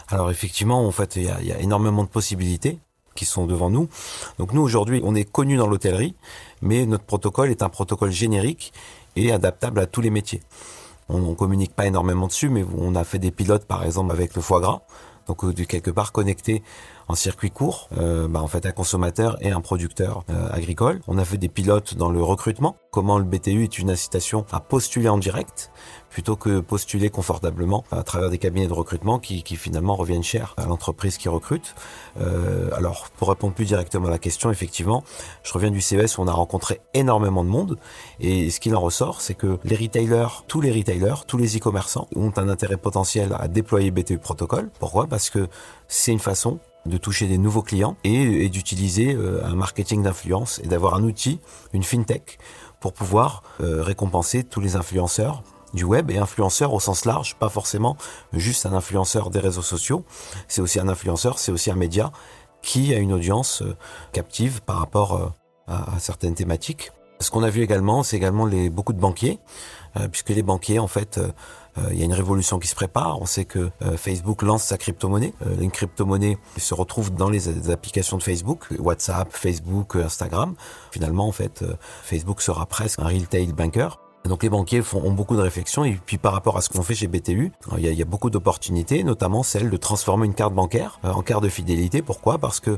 Alors 0.10 0.32
effectivement, 0.32 0.86
en 0.86 0.92
fait, 0.92 1.16
il 1.16 1.24
y 1.24 1.52
a, 1.52 1.60
énormément 1.60 2.04
de 2.04 2.10
possibilités 2.10 2.80
qui 3.16 3.26
sont 3.26 3.46
devant 3.46 3.70
nous. 3.70 3.90
Donc 4.38 4.54
nous 4.54 4.62
aujourd'hui, 4.62 5.02
on 5.04 5.16
est 5.16 5.30
connu 5.30 5.58
dans 5.58 5.68
l'hôtellerie, 5.68 6.16
mais 6.62 6.86
notre 6.86 7.04
protocole 7.04 7.50
est 7.50 7.64
un 7.64 7.70
protocole 7.70 8.12
générique 8.12 8.74
et 9.16 9.32
adaptable 9.32 9.80
à 9.80 9.86
tous 9.86 10.02
les 10.02 10.10
métiers. 10.10 10.42
On, 11.10 11.22
on 11.24 11.36
communique 11.36 11.76
pas 11.76 11.88
énormément 11.88 12.28
dessus, 12.28 12.50
mais 12.50 12.66
on 12.78 12.96
a 12.96 13.04
fait 13.04 13.20
des 13.20 13.32
pilotes 13.32 13.66
par 13.66 13.84
exemple 13.84 14.12
avec 14.12 14.36
le 14.36 14.42
foie 14.42 14.62
gras, 14.62 14.82
donc 15.30 15.44
euh, 15.44 15.54
de 15.54 15.64
quelque 15.64 15.92
part 15.92 16.12
connecté 16.12 16.64
en 17.08 17.16
circuit 17.16 17.52
court, 17.52 17.88
euh, 17.98 18.28
bah, 18.28 18.42
en 18.42 18.48
fait 18.48 18.66
un 18.66 18.72
consommateur 18.72 19.38
et 19.42 19.52
un 19.52 19.62
producteur 19.62 20.24
euh, 20.30 20.50
agricole. 20.52 21.02
On 21.08 21.18
a 21.18 21.26
fait 21.26 21.38
des 21.38 21.50
pilotes 21.50 21.96
dans 21.96 22.10
le 22.10 22.22
recrutement, 22.22 22.76
comment 22.92 23.20
le 23.20 23.24
BTU 23.24 23.64
est 23.64 23.80
une 23.80 23.92
incitation 23.92 24.46
à 24.52 24.60
postuler 24.60 25.08
en 25.08 25.18
direct 25.18 25.72
plutôt 26.10 26.36
que 26.36 26.60
postuler 26.60 27.10
confortablement 27.10 27.84
à 27.92 28.04
travers 28.04 28.30
des 28.30 28.38
cabinets 28.38 28.68
de 28.68 28.74
recrutement 28.74 29.20
qui, 29.20 29.44
qui 29.44 29.56
finalement 29.56 29.96
reviennent 29.96 30.24
cher 30.24 30.54
à 30.58 30.66
l'entreprise 30.66 31.18
qui 31.18 31.30
recrute. 31.30 31.76
Euh, 32.20 32.70
alors, 32.76 33.10
pour 33.18 33.30
répondre 33.30 33.54
plus 33.54 33.66
directement 33.66 34.08
à 34.08 34.12
la 34.12 34.20
question, 34.20 34.52
effectivement, 34.52 35.04
je 35.44 35.54
reviens 35.54 35.72
du 35.72 35.82
CES 35.82 36.18
où 36.18 36.22
on 36.22 36.28
a 36.28 36.34
rencontré 36.34 36.82
énormément 36.94 37.44
de 37.44 37.50
monde 37.50 37.78
et 38.20 38.50
ce 38.50 38.60
qu'il 38.60 38.76
en 38.76 38.82
ressort, 38.82 39.22
c'est 39.22 39.36
que 39.36 39.60
les 39.64 39.76
retailers, 39.76 40.44
tous 40.48 40.62
les 40.62 40.72
retailers, 40.72 41.26
tous 41.28 41.38
les 41.38 41.58
e-commerçants 41.58 42.08
ont 42.16 42.32
un 42.38 42.50
intérêt 42.50 42.78
potentiel 42.78 43.36
à 43.40 43.48
déployer 43.48 43.92
BTU 43.92 44.18
Protocol. 44.18 44.70
Pourquoi? 44.80 45.08
Parce 45.08 45.30
que 45.30 45.48
c'est 45.88 46.12
une 46.12 46.20
façon 46.20 46.60
de 46.86 46.98
toucher 46.98 47.28
des 47.28 47.38
nouveaux 47.38 47.62
clients 47.62 47.98
et, 48.04 48.50
d'utiliser 48.50 49.14
euh, 49.14 49.44
un 49.46 49.56
marketing 49.56 50.04
d'influence 50.04 50.60
et 50.64 50.68
d'avoir 50.68 50.96
un 50.96 51.04
outil, 51.04 51.40
une 51.74 51.84
fintech, 51.84 52.40
pour 52.80 52.94
pouvoir 52.94 53.44
euh, 53.62 53.84
récompenser 53.84 54.44
tous 54.44 54.62
les 54.62 54.76
influenceurs 54.76 55.44
du 55.74 55.84
web 55.84 56.12
et 56.12 56.18
influenceur 56.18 56.74
au 56.74 56.80
sens 56.80 57.06
large, 57.06 57.36
pas 57.36 57.50
forcément 57.50 57.98
juste 58.34 58.66
un 58.66 58.74
influenceur 58.74 59.30
des 59.30 59.40
réseaux 59.40 59.62
sociaux, 59.62 60.04
c'est 60.48 60.62
aussi 60.62 60.80
un 60.80 60.88
influenceur, 60.88 61.40
c'est 61.40 61.52
aussi 61.52 61.72
un 61.72 61.76
média 61.76 62.12
qui 62.62 62.94
a 62.94 62.98
une 62.98 63.14
audience 63.14 63.62
euh, 63.62 63.76
captive 64.12 64.62
par 64.62 64.80
rapport 64.80 65.16
euh, 65.16 65.30
à, 65.68 66.00
certaines 66.00 66.36
thématiques. 66.36 66.92
Ce 67.20 67.32
qu'on 67.32 67.44
a 67.44 67.50
vu 67.50 67.62
également, 67.62 68.04
c'est 68.04 68.18
également 68.18 68.46
les, 68.46 68.70
beaucoup 68.70 68.94
de 68.94 69.00
banquiers, 69.00 69.40
euh, 69.98 70.08
puisque 70.08 70.30
les 70.30 70.44
banquiers, 70.44 70.80
en 70.80 70.88
fait, 70.88 71.20
il 71.92 71.98
y 71.98 72.02
a 72.02 72.06
une 72.06 72.14
révolution 72.14 72.60
qui 72.60 72.68
se 72.68 72.76
prépare. 72.76 73.22
On 73.22 73.26
sait 73.26 73.46
que 73.46 73.70
Facebook 73.96 74.42
lance 74.42 74.64
sa 74.64 74.78
crypto-monnaie. 74.78 75.34
Une 75.62 75.72
crypto-monnaie 75.72 76.38
se 76.58 76.74
retrouve 76.74 77.14
dans 77.14 77.30
les, 77.30 77.70
applications 77.70 78.18
de 78.18 78.24
Facebook, 78.24 78.68
WhatsApp, 78.80 79.30
Facebook, 79.32 79.96
Instagram. 79.96 80.56
Finalement, 80.92 81.26
en 81.26 81.32
fait, 81.32 81.64
Facebook 82.04 82.42
sera 82.42 82.66
presque 82.66 83.00
un 83.00 83.08
retail 83.08 83.54
banker. 83.54 83.98
Donc 84.26 84.44
les 84.44 84.50
banquiers 84.50 84.82
ont 84.94 85.12
beaucoup 85.12 85.36
de 85.36 85.42
réflexions 85.42 85.86
et 85.86 86.00
puis 86.06 86.18
par 86.18 86.34
rapport 86.34 86.58
à 86.58 86.62
ce 86.62 86.70
qu'on 86.70 86.84
fait 86.84 86.94
chez 86.94 87.08
BTU, 87.08 87.52
il 87.78 87.84
y 87.84 87.88
a, 87.88 87.92
il 87.92 87.98
y 87.98 88.02
a 88.02 88.06
beaucoup 88.06 88.30
d'opportunités, 88.30 89.04
notamment 89.04 89.44
celle 89.44 89.70
de 89.70 89.78
transformer 89.78 90.26
une 90.26 90.34
carte 90.34 90.54
bancaire 90.54 91.00
euh, 91.06 91.12
en 91.12 91.22
carte 91.22 91.44
de 91.44 91.50
fidélité. 91.50 92.02
Pourquoi? 92.02 92.38
Parce 92.38 92.60
que 92.60 92.78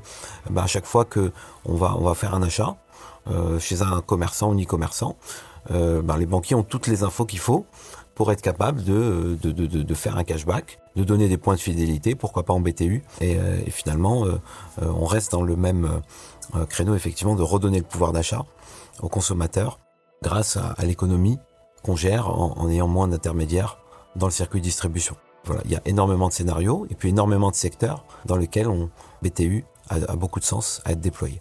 bah, 0.49 0.63
à 0.63 0.67
chaque 0.67 0.85
fois 0.85 1.03
que 1.03 1.31
on 1.65 1.75
va 1.75 2.13
faire 2.13 2.35
un 2.35 2.43
achat 2.43 2.77
euh, 3.29 3.59
chez 3.59 3.81
un 3.81 4.01
commerçant 4.01 4.53
ou 4.53 4.61
e-commerçant, 4.61 5.17
euh, 5.71 6.01
bah, 6.01 6.17
les 6.17 6.25
banquiers 6.25 6.55
ont 6.55 6.63
toutes 6.63 6.87
les 6.87 7.03
infos 7.03 7.25
qu'il 7.25 7.39
faut 7.39 7.65
pour 8.15 8.31
être 8.31 8.41
capable 8.41 8.83
de, 8.83 9.93
faire 9.95 10.17
un 10.17 10.23
cashback, 10.23 10.79
de 10.95 11.03
donner 11.03 11.27
des 11.27 11.37
points 11.37 11.55
de 11.55 11.59
fidélité, 11.59 12.15
pourquoi 12.15 12.43
pas 12.43 12.53
en 12.53 12.59
BTU. 12.59 13.03
Et, 13.19 13.37
euh, 13.37 13.57
finalement, 13.69 14.25
euh, 14.25 14.39
euh, 14.81 14.91
on 14.95 15.05
reste 15.05 15.31
dans 15.31 15.41
le 15.41 15.55
même 15.55 16.01
euh, 16.55 16.65
créneau 16.65 16.95
effectivement 16.95 17.35
de 17.35 17.43
redonner 17.43 17.79
le 17.79 17.85
pouvoir 17.85 18.11
d'achat 18.11 18.45
aux 19.01 19.09
consommateurs 19.09 19.79
grâce 20.23 20.57
à, 20.57 20.75
l'économie 20.85 21.39
qu'on 21.83 21.95
gère 21.95 22.29
en, 22.29 22.69
ayant 22.69 22.87
moins 22.87 23.07
d'intermédiaires 23.07 23.79
dans 24.15 24.27
le 24.27 24.31
circuit 24.31 24.59
de 24.59 24.65
distribution. 24.65 25.15
Voilà, 25.45 25.61
il 25.65 25.71
y 25.71 25.75
a 25.75 25.81
énormément 25.85 26.27
de 26.27 26.33
scénarios 26.33 26.85
et 26.91 26.95
puis 26.95 27.09
énormément 27.09 27.49
de 27.49 27.55
secteurs 27.55 28.05
dans 28.25 28.35
lesquels 28.35 28.67
on, 28.67 28.91
BTU 29.23 29.65
a, 29.89 29.95
a 29.95 30.15
beaucoup 30.15 30.39
de 30.39 30.45
sens 30.45 30.81
à 30.85 30.91
être 30.91 30.99
déployé. 30.99 31.39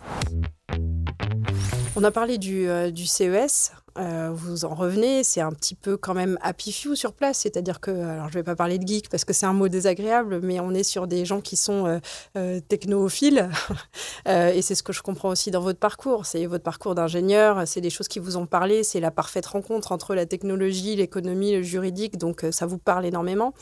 On 1.96 2.04
a 2.04 2.10
parlé 2.10 2.38
du, 2.38 2.68
euh, 2.68 2.90
du 2.90 3.04
CES. 3.04 3.72
Euh, 3.98 4.30
vous 4.32 4.64
en 4.64 4.74
revenez, 4.74 5.24
c'est 5.24 5.40
un 5.40 5.50
petit 5.50 5.74
peu 5.74 5.96
quand 5.96 6.14
même 6.14 6.38
happy 6.42 6.72
few 6.72 6.94
sur 6.94 7.12
place, 7.12 7.38
c'est-à-dire 7.38 7.80
que, 7.80 7.90
alors 7.90 8.28
je 8.28 8.34
vais 8.34 8.42
pas 8.42 8.54
parler 8.54 8.78
de 8.78 8.86
geek 8.86 9.08
parce 9.08 9.24
que 9.24 9.32
c'est 9.32 9.46
un 9.46 9.52
mot 9.52 9.68
désagréable, 9.68 10.40
mais 10.42 10.60
on 10.60 10.72
est 10.72 10.84
sur 10.84 11.06
des 11.06 11.24
gens 11.24 11.40
qui 11.40 11.56
sont 11.56 11.86
euh, 11.86 11.98
euh, 12.36 12.60
technophiles, 12.60 13.50
et 14.26 14.62
c'est 14.62 14.74
ce 14.74 14.82
que 14.82 14.92
je 14.92 15.02
comprends 15.02 15.30
aussi 15.30 15.50
dans 15.50 15.60
votre 15.60 15.78
parcours, 15.78 16.26
c'est 16.26 16.46
votre 16.46 16.62
parcours 16.62 16.94
d'ingénieur, 16.94 17.66
c'est 17.66 17.80
des 17.80 17.90
choses 17.90 18.08
qui 18.08 18.18
vous 18.18 18.36
ont 18.36 18.46
parlé, 18.46 18.84
c'est 18.84 19.00
la 19.00 19.10
parfaite 19.10 19.46
rencontre 19.46 19.92
entre 19.92 20.14
la 20.14 20.26
technologie, 20.26 20.96
l'économie, 20.96 21.56
le 21.56 21.62
juridique, 21.62 22.16
donc 22.16 22.44
ça 22.52 22.66
vous 22.66 22.78
parle 22.78 23.06
énormément. 23.06 23.54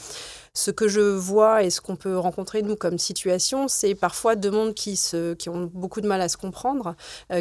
Ce 0.54 0.70
que 0.70 0.88
je 0.88 1.00
vois 1.00 1.62
et 1.62 1.70
ce 1.70 1.80
qu'on 1.80 1.94
peut 1.94 2.18
rencontrer 2.18 2.62
nous 2.62 2.75
comme 2.75 2.99
situation, 2.99 3.68
c'est 3.68 3.94
parfois 3.94 4.35
deux 4.35 4.50
mondes 4.50 4.75
qui, 4.75 4.97
se, 4.97 5.35
qui 5.35 5.49
ont 5.49 5.70
beaucoup 5.73 6.00
de 6.00 6.08
mal 6.08 6.20
à 6.20 6.28
se 6.28 6.37
comprendre. 6.37 6.97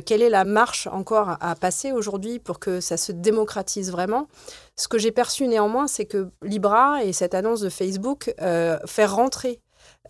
quelle 0.05 0.21
est 0.21 0.29
la 0.29 0.45
marche 0.45 0.87
encore 0.87 1.37
à 1.41 1.55
passer 1.55 1.91
aujourd'hui 1.91 2.39
pour 2.39 2.59
que 2.59 2.79
ça 2.87 2.97
se 2.97 3.11
démocratise 3.11 3.91
vraiment. 3.91 4.27
Ce 4.75 4.87
que 4.87 4.97
j'ai 4.97 5.11
perçu 5.11 5.47
néanmoins, 5.47 5.87
c'est 5.87 6.05
que 6.05 6.29
Libra 6.41 7.03
et 7.03 7.13
cette 7.13 7.33
annonce 7.33 7.61
de 7.61 7.69
Facebook 7.69 8.33
euh, 8.41 8.77
rentrer 9.05 9.61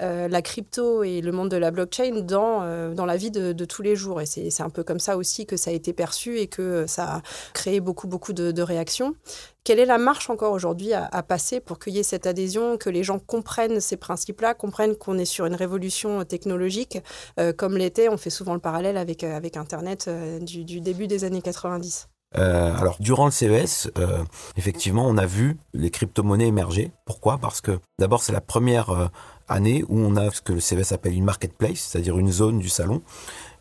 euh, 0.01 0.27
la 0.27 0.43
crypto 0.43 1.01
et 1.01 1.21
le 1.21 1.31
monde 1.31 1.49
de 1.49 1.57
la 1.57 1.71
blockchain 1.71 2.21
dans, 2.21 2.61
euh, 2.61 2.93
dans 2.93 3.05
la 3.05 3.17
vie 3.17 3.31
de, 3.31 3.65
tous 3.65 3.81
les 3.81 3.95
jours. 3.95 4.21
Et 4.21 4.25
c'est 4.25 4.61
un 4.61 4.69
peu 4.69 4.83
comme 4.83 4.99
ça 4.99 5.17
aussi 5.17 5.45
que 5.45 5.57
ça 5.57 5.71
a 5.71 5.73
été 5.73 5.91
perçu 5.91 6.37
et 6.37 6.47
que 6.47 6.85
ça 6.87 7.15
a 7.15 7.21
créé 7.53 7.79
beaucoup, 7.79 8.07
beaucoup 8.07 8.33
de, 8.33 8.61
réactions. 8.61 9.15
Quelle 9.63 9.79
est 9.79 9.85
la 9.85 9.97
marche 9.97 10.29
encore 10.29 10.51
aujourd'hui 10.51 10.93
à, 10.93 11.23
passer 11.23 11.59
pour 11.59 11.79
qu'il 11.79 11.93
y 11.93 11.99
ait 11.99 12.03
cette 12.03 12.27
adhésion, 12.27 12.77
que 12.77 12.89
les 12.89 13.03
gens 13.03 13.19
comprennent 13.19 13.79
ces 13.79 13.97
principes-là, 13.97 14.53
comprennent 14.53 14.95
qu'on 14.95 15.17
est 15.17 15.25
sur 15.25 15.45
une 15.45 15.55
révolution 15.55 16.23
technologique, 16.25 16.99
euh, 17.39 17.53
comme 17.53 17.77
l'était, 17.77 18.09
on 18.09 18.17
fait 18.17 18.29
souvent 18.29 18.53
le 18.53 18.59
parallèle 18.59 18.97
avec, 18.97 19.23
avec 19.23 19.57
Internet 19.57 20.09
du 20.41 20.81
début 20.81 21.07
des 21.07 21.23
années 21.23 21.41
90 21.41 22.07
euh, 22.35 22.75
alors 22.75 22.97
durant 22.99 23.25
le 23.25 23.31
CES, 23.31 23.89
euh, 23.97 24.23
effectivement, 24.57 25.07
on 25.07 25.17
a 25.17 25.25
vu 25.25 25.57
les 25.73 25.89
crypto-monnaies 25.89 26.47
émerger. 26.47 26.91
Pourquoi? 27.05 27.37
Parce 27.37 27.61
que 27.61 27.79
d'abord 27.99 28.21
c'est 28.21 28.33
la 28.33 28.41
première 28.41 28.89
euh, 28.89 29.07
année 29.47 29.85
où 29.87 29.97
on 29.97 30.17
a 30.17 30.29
ce 30.31 30.41
que 30.41 30.51
le 30.51 30.59
CES 30.59 30.91
appelle 30.91 31.13
une 31.13 31.23
marketplace, 31.23 31.79
c'est-à-dire 31.79 32.17
une 32.19 32.31
zone 32.31 32.59
du 32.59 32.67
salon. 32.67 33.01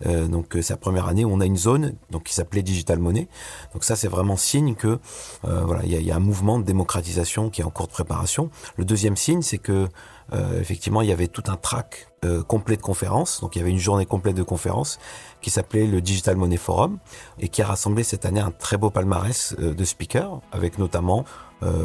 Euh, 0.05 0.27
donc 0.27 0.59
c'est 0.61 0.71
la 0.71 0.79
première 0.79 1.07
année 1.07 1.25
où 1.25 1.31
on 1.31 1.41
a 1.41 1.47
une 1.47 1.57
zone 1.57 1.95
donc 2.11 2.25
qui 2.25 2.35
s'appelait 2.35 2.63
Digital 2.63 2.99
Money. 2.99 3.29
Donc 3.73 3.85
ça 3.85 3.95
c'est 3.95 4.09
vraiment 4.09 4.37
signe 4.37 4.75
que 4.75 4.99
voilà 5.43 5.85
il 5.85 5.93
y 5.93 6.05
y 6.05 6.11
a, 6.11 6.17
un 6.17 6.21
mouvement 6.21 6.59
de 6.59 6.65
démocratisation 6.65 7.51
qui 7.51 7.61
est 7.61 7.65
en 7.65 7.71
cours 7.71 7.87
de 7.87 7.93
préparation. 7.93 8.51
Le 8.77 8.85
deuxième 8.85 9.17
signe 9.17 9.43
c'est 9.43 9.59
que 9.59 9.87
euh, 10.33 10.61
effectivement, 10.61 11.03
il 11.03 11.09
y 11.09 11.13
avait 11.13 11.29
tout 11.29 11.45
un 11.47 11.57
track 11.57 12.09
euh, 12.25 12.43
complet 12.43 12.77
de 12.77 12.83
conférences. 12.83 13.41
Donc, 13.41 13.57
il 13.57 13.61
y 13.61 13.63
avait 13.63 13.71
une 13.71 13.79
journée 13.79 14.07
complète 14.07 14.35
de 14.35 14.43
conférences 14.43 14.99
qui 15.41 15.51
s'appelait 15.51 15.87
le 15.87 16.01
Digital 16.01 16.37
Money 16.37 16.57
Forum 16.57 16.99
et 17.39 17.49
qui 17.49 17.63
a 17.63 17.67
rassemblé 17.67 18.03
cette 18.03 18.27
année 18.27 18.41
un 18.41 18.51
très 18.51 18.77
beau 18.77 18.91
palmarès 18.91 19.55
euh, 19.59 19.75
de 19.75 19.85
speakers 19.85 20.41
avec 20.53 20.79
notamment 20.79 21.25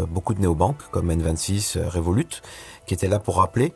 beaucoup 0.09 0.33
de 0.33 0.41
néobanques 0.41 0.83
comme 0.91 1.09
N26, 1.09 1.79
Revolut, 1.87 2.41
qui 2.85 2.93
étaient 2.93 3.07
là 3.07 3.19
pour 3.19 3.37
rappeler 3.37 3.73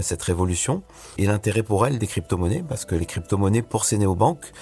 cette 0.00 0.20
révolution 0.24 0.82
et 1.18 1.26
l'intérêt 1.26 1.62
pour 1.62 1.86
elles 1.86 2.00
des 2.00 2.08
crypto-monnaies 2.08 2.64
parce 2.68 2.84
que 2.84 2.96
les 2.96 3.06
crypto-monnaies 3.06 3.62
pour 3.62 3.84
ces 3.84 3.96
néobanques, 3.96 4.52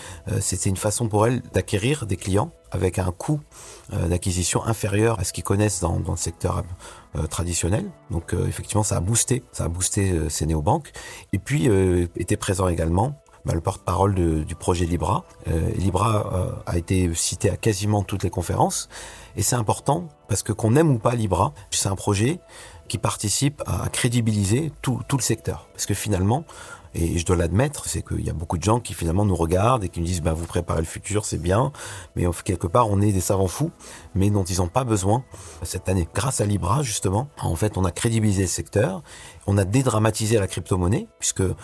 c'était 0.41 0.69
une 0.69 0.77
façon 0.77 1.09
pour 1.09 1.27
elles 1.27 1.41
d'acquérir 1.55 2.05
des 2.05 2.19
clients 2.19 2.53
avec 2.75 2.99
un 2.99 3.12
coût 3.12 3.40
d'acquisition 3.90 4.64
inférieur 4.64 5.19
à 5.21 5.25
ce 5.25 5.33
qu'ils 5.33 5.45
connaissent 5.45 5.81
dans, 5.81 6.00
dans 6.00 6.12
le 6.12 6.19
secteur 6.19 6.64
euh, 7.16 7.28
traditionnel. 7.28 7.88
Donc 8.11 8.35
euh, 8.35 8.49
effectivement, 8.49 8.83
ça 8.83 8.97
a 8.97 9.00
boosté, 9.00 9.45
ça 9.52 9.64
a 9.64 9.69
boosté 9.69 10.11
euh, 10.11 10.28
ces 10.28 10.47
néobanques. 10.47 10.90
Et 11.33 11.38
puis 11.38 11.69
était 12.16 12.37
présent 12.37 12.66
également 12.66 13.21
bah, 13.45 13.54
le 13.54 13.61
porte-parole 13.61 14.14
du 14.14 14.54
projet 14.57 14.85
Libra. 14.85 15.25
Libra 15.76 16.62
a 16.66 16.76
été 16.76 17.14
cité 17.14 17.50
à 17.50 17.57
quasiment 17.57 18.02
toutes 18.02 18.25
les 18.25 18.31
conférences. 18.31 18.88
Et 19.37 19.43
c'est 19.43 19.54
important 19.54 20.09
parce 20.28 20.43
que 20.43 20.52
qu'on 20.52 20.75
aime 20.76 20.90
ou 20.90 20.99
pas 20.99 21.14
Libra, 21.14 21.52
c'est 21.71 21.88
un 21.88 21.95
projet 21.95 22.40
qui 22.88 22.99
participe 22.99 23.62
à 23.66 23.88
crédibiliser 23.90 24.73
tout, 24.83 25.00
tout 25.07 25.16
le 25.16 25.23
secteur. 25.23 25.69
Parce 25.73 25.87
que 25.87 25.95
finalement, 25.95 26.45
et 26.95 27.19
je 27.19 27.25
dois 27.25 27.37
l'admettre, 27.37 27.87
c'est 27.87 28.03
qu'il 28.03 28.25
y 28.25 28.31
a 28.31 28.33
beaucoup 28.33 28.59
de 28.59 28.63
gens 28.63 28.81
qui 28.81 28.95
finalement 28.95 29.25
nous 29.25 29.35
regardent 29.35 29.85
et 29.85 29.89
qui 29.89 30.01
nous 30.01 30.07
disent 30.07 30.23
bah, 30.23 30.33
vous 30.33 30.47
préparez 30.47 30.81
le 30.81 30.87
futur, 30.87 31.25
c'est 31.25 31.39
bien, 31.39 31.73
mais 32.17 32.25
quelque 32.45 32.67
part 32.67 32.89
on 32.89 33.01
est 33.01 33.13
des 33.13 33.21
savants 33.21 33.49
fous, 33.49 33.71
mais 34.15 34.31
dont 34.31 34.45
ils 34.45 34.59
n'ont 34.59 34.69
pas 34.69 34.85
besoin 34.85 35.25
cette 35.63 35.89
année. 35.89 36.09
Grâce 36.15 36.41
à 36.41 36.47
Libra, 36.47 36.83
justement, 36.83 37.29
en 37.41 37.57
fait, 37.57 37.77
on 37.77 37.85
a 37.85 37.91
crédibilisé 37.91 38.43
le 38.43 38.49
secteur, 38.49 39.03
on 39.47 39.59
a 39.59 39.65
dédramatisé 39.65 40.39
la 40.39 40.47
crypto-monnaie, 40.47 41.09
puisque 41.19 41.41
euh, 41.41 41.55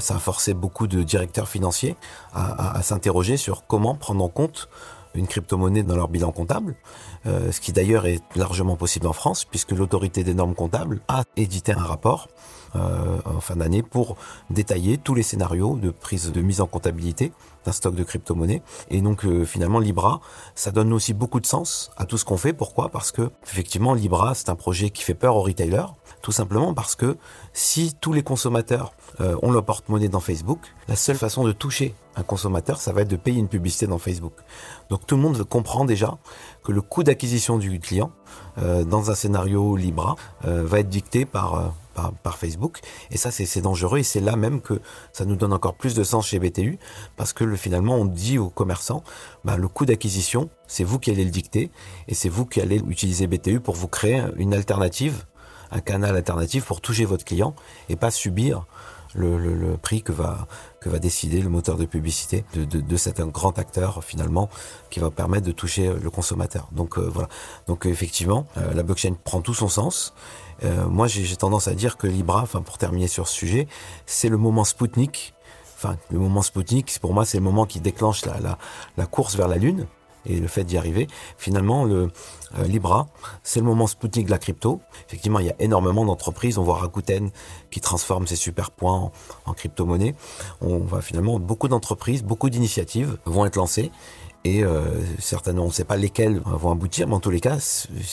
ça 0.00 0.16
a 0.16 0.18
forcé 0.18 0.54
beaucoup 0.54 0.86
de 0.86 1.02
directeurs 1.02 1.48
financiers 1.48 1.96
à, 2.32 2.76
à 2.76 2.82
s'interroger 2.82 3.36
sur 3.36 3.66
comment 3.66 3.94
prendre 3.94 4.24
en 4.24 4.28
compte 4.28 4.68
une 5.14 5.26
crypto-monnaie 5.26 5.82
dans 5.82 5.96
leur 5.96 6.08
bilan 6.08 6.32
comptable, 6.32 6.76
euh, 7.26 7.50
ce 7.52 7.60
qui 7.60 7.72
d'ailleurs 7.72 8.06
est 8.06 8.20
largement 8.36 8.76
possible 8.76 9.06
en 9.06 9.12
France, 9.12 9.44
puisque 9.44 9.72
l'autorité 9.72 10.24
des 10.24 10.34
normes 10.34 10.54
comptables 10.54 11.00
a 11.08 11.24
édité 11.36 11.72
un 11.72 11.82
rapport 11.82 12.28
euh, 12.76 13.18
en 13.24 13.40
fin 13.40 13.56
d'année 13.56 13.82
pour 13.82 14.16
détailler 14.48 14.96
tous 14.96 15.16
les 15.16 15.24
scénarios 15.24 15.74
de 15.74 15.90
prise 15.90 16.30
de 16.30 16.40
mise 16.40 16.60
en 16.60 16.68
comptabilité 16.68 17.32
d'un 17.64 17.72
stock 17.72 17.96
de 17.96 18.04
crypto-monnaies. 18.04 18.62
Et 18.90 19.00
donc 19.00 19.24
euh, 19.24 19.44
finalement 19.44 19.80
Libra, 19.80 20.20
ça 20.54 20.70
donne 20.70 20.92
aussi 20.92 21.12
beaucoup 21.12 21.40
de 21.40 21.46
sens 21.46 21.90
à 21.96 22.04
tout 22.04 22.16
ce 22.16 22.24
qu'on 22.24 22.36
fait. 22.36 22.52
Pourquoi? 22.52 22.88
Parce 22.88 23.10
que 23.10 23.30
effectivement 23.42 23.92
Libra, 23.92 24.36
c'est 24.36 24.50
un 24.50 24.54
projet 24.54 24.90
qui 24.90 25.02
fait 25.02 25.14
peur 25.14 25.34
aux 25.34 25.42
retailers, 25.42 25.86
tout 26.22 26.30
simplement 26.30 26.72
parce 26.72 26.94
que 26.94 27.16
si 27.52 27.96
tous 28.00 28.12
les 28.12 28.22
consommateurs 28.22 28.92
euh, 29.20 29.36
ont 29.42 29.50
leur 29.50 29.64
porte-monnaie 29.64 30.08
dans 30.08 30.20
Facebook, 30.20 30.60
la 30.86 30.94
seule 30.94 31.16
façon 31.16 31.42
de 31.42 31.50
toucher 31.50 31.96
un 32.14 32.22
consommateur, 32.22 32.80
ça 32.80 32.92
va 32.92 33.00
être 33.00 33.08
de 33.08 33.16
payer 33.16 33.40
une 33.40 33.48
publicité 33.48 33.88
dans 33.88 33.98
Facebook. 33.98 34.34
Donc 34.90 35.08
tout 35.08 35.16
le 35.16 35.22
monde 35.22 35.42
comprend 35.42 35.84
déjà 35.84 36.18
que 36.62 36.70
le 36.70 36.82
coût 36.82 37.02
d'acquisition 37.02 37.58
du 37.58 37.80
client 37.80 38.12
dans 38.56 39.10
un 39.10 39.14
scénario 39.14 39.76
Libra 39.76 40.16
va 40.42 40.80
être 40.80 40.88
dicté 40.88 41.24
par, 41.24 41.72
par, 42.22 42.38
Facebook. 42.38 42.80
Et 43.10 43.16
ça, 43.16 43.30
c'est 43.30 43.60
dangereux. 43.60 43.98
Et 43.98 44.02
c'est 44.02 44.20
là 44.20 44.36
même 44.36 44.60
que 44.60 44.80
ça 45.12 45.24
nous 45.24 45.36
donne 45.36 45.52
encore 45.52 45.74
plus 45.74 45.94
de 45.94 46.04
sens 46.04 46.26
chez 46.28 46.38
BTU, 46.38 46.78
parce 47.16 47.32
que 47.32 47.44
le, 47.44 47.56
finalement, 47.56 47.96
on 47.96 48.04
dit 48.04 48.38
aux 48.38 48.50
commerçants, 48.50 49.02
bah, 49.44 49.56
le 49.56 49.68
coût 49.68 49.86
d'acquisition, 49.86 50.50
c'est 50.66 50.84
vous 50.84 50.98
qui 50.98 51.10
allez 51.10 51.24
le 51.24 51.30
dicter, 51.30 51.70
et 52.08 52.14
c'est 52.14 52.28
vous 52.28 52.46
qui 52.46 52.60
allez 52.60 52.80
utiliser 52.88 53.26
BTU 53.26 53.60
pour 53.60 53.74
vous 53.74 53.88
créer 53.88 54.22
une 54.36 54.54
alternative, 54.54 55.24
un 55.70 55.80
canal 55.80 56.16
alternatif 56.16 56.64
pour 56.64 56.80
toucher 56.80 57.04
votre 57.04 57.24
client, 57.24 57.54
et 57.88 57.96
pas 57.96 58.10
subir 58.10 58.66
le, 59.14 59.38
le, 59.38 59.54
le, 59.54 59.76
prix 59.76 60.02
que 60.02 60.12
va, 60.12 60.46
que 60.80 60.88
va 60.88 60.98
décider 60.98 61.40
le 61.40 61.48
moteur 61.48 61.76
de 61.76 61.84
publicité 61.84 62.44
de, 62.54 62.64
de, 62.64 62.80
de 62.80 62.96
cet 62.96 63.20
grand 63.20 63.58
acteur 63.58 64.02
finalement 64.04 64.48
qui 64.90 65.00
va 65.00 65.10
permettre 65.10 65.46
de 65.46 65.52
toucher 65.52 65.92
le 65.92 66.10
consommateur. 66.10 66.68
Donc 66.72 66.98
euh, 66.98 67.08
voilà. 67.12 67.28
Donc 67.66 67.86
effectivement, 67.86 68.46
euh, 68.56 68.72
la 68.74 68.82
blockchain 68.82 69.14
prend 69.22 69.40
tout 69.40 69.54
son 69.54 69.68
sens. 69.68 70.14
Euh, 70.62 70.86
moi, 70.86 71.06
j'ai 71.06 71.36
tendance 71.36 71.68
à 71.68 71.74
dire 71.74 71.96
que 71.96 72.06
Libra, 72.06 72.42
enfin 72.42 72.62
pour 72.62 72.78
terminer 72.78 73.08
sur 73.08 73.28
ce 73.28 73.34
sujet, 73.34 73.68
c'est 74.06 74.28
le 74.28 74.36
moment 74.36 74.64
Spoutnik. 74.64 75.34
Enfin, 75.76 75.96
le 76.10 76.18
moment 76.18 76.42
Spoutnik, 76.42 76.98
pour 77.00 77.14
moi, 77.14 77.24
c'est 77.24 77.38
le 77.38 77.44
moment 77.44 77.64
qui 77.64 77.80
déclenche 77.80 78.26
la, 78.26 78.38
la, 78.40 78.58
la 78.98 79.06
course 79.06 79.36
vers 79.36 79.48
la 79.48 79.56
Lune 79.56 79.86
et 80.26 80.38
le 80.38 80.48
fait 80.48 80.64
d'y 80.64 80.76
arriver. 80.76 81.06
Finalement, 81.36 81.84
le 81.84 82.08
euh, 82.58 82.64
Libra, 82.64 83.06
c'est 83.42 83.60
le 83.60 83.66
moment 83.66 83.86
Spoutnik 83.86 84.26
de 84.26 84.30
la 84.30 84.38
crypto. 84.38 84.80
Effectivement, 85.06 85.38
il 85.38 85.46
y 85.46 85.50
a 85.50 85.56
énormément 85.58 86.04
d'entreprises. 86.04 86.58
On 86.58 86.62
voit 86.62 86.78
Rakuten 86.78 87.30
qui 87.70 87.80
transforme 87.80 88.26
ses 88.26 88.36
super 88.36 88.70
points 88.70 89.10
en, 89.46 89.52
crypto-monnaie. 89.52 90.14
On 90.60 90.78
va 90.78 91.00
finalement, 91.00 91.38
beaucoup 91.38 91.68
d'entreprises, 91.68 92.22
beaucoup 92.22 92.50
d'initiatives 92.50 93.18
vont 93.24 93.46
être 93.46 93.56
lancées. 93.56 93.90
Et 94.44 94.64
euh, 94.64 94.82
certainement, 95.18 95.64
on 95.64 95.68
ne 95.68 95.72
sait 95.72 95.84
pas 95.84 95.96
lesquelles 95.96 96.40
vont 96.46 96.70
aboutir, 96.70 97.06
mais 97.06 97.14
en 97.14 97.20
tous 97.20 97.30
les 97.30 97.40
cas, 97.40 97.58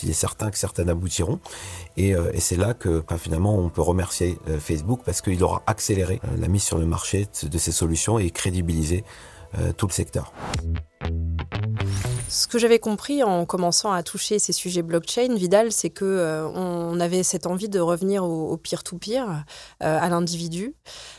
il 0.03 0.09
est 0.09 0.13
certain 0.13 0.51
que 0.51 0.57
certaines 0.57 0.89
aboutiront. 0.89 1.39
Et, 1.95 2.15
euh, 2.15 2.31
c'est 2.37 2.57
là 2.57 2.73
que 2.73 3.03
finalement, 3.17 3.57
on 3.57 3.69
peut 3.69 3.81
remercier 3.81 4.37
euh, 4.49 4.59
Facebook 4.59 5.01
parce 5.05 5.21
qu'il 5.21 5.41
aura 5.43 5.63
accéléré 5.67 6.19
la 6.37 6.47
mise 6.47 6.63
sur 6.63 6.77
le 6.77 6.85
marché 6.85 7.27
de 7.43 7.57
ces 7.57 7.71
solutions 7.71 8.19
et 8.19 8.29
crédibilisé 8.29 9.03
tout 9.77 9.87
le 9.87 9.93
secteur. 9.93 10.33
Ce 12.29 12.46
que 12.46 12.60
j'avais 12.60 12.79
compris 12.79 13.24
en 13.24 13.46
commençant 13.46 13.93
à 13.93 14.03
toucher 14.03 14.38
ces 14.38 14.51
sujets 14.51 14.81
blockchain, 14.81 15.34
Vidal, 15.36 15.72
c'est 15.72 15.89
que 15.89 16.03
euh, 16.03 16.46
on 16.50 17.00
avait 17.00 17.24
cette 17.24 17.48
envie 17.48 17.69
de 17.69 17.79
revenir 17.79 18.25
au 18.25 18.57
peer-to-peer, 18.57 19.46
euh, 19.81 20.00
à 20.00 20.10
l'individu. 20.10 20.75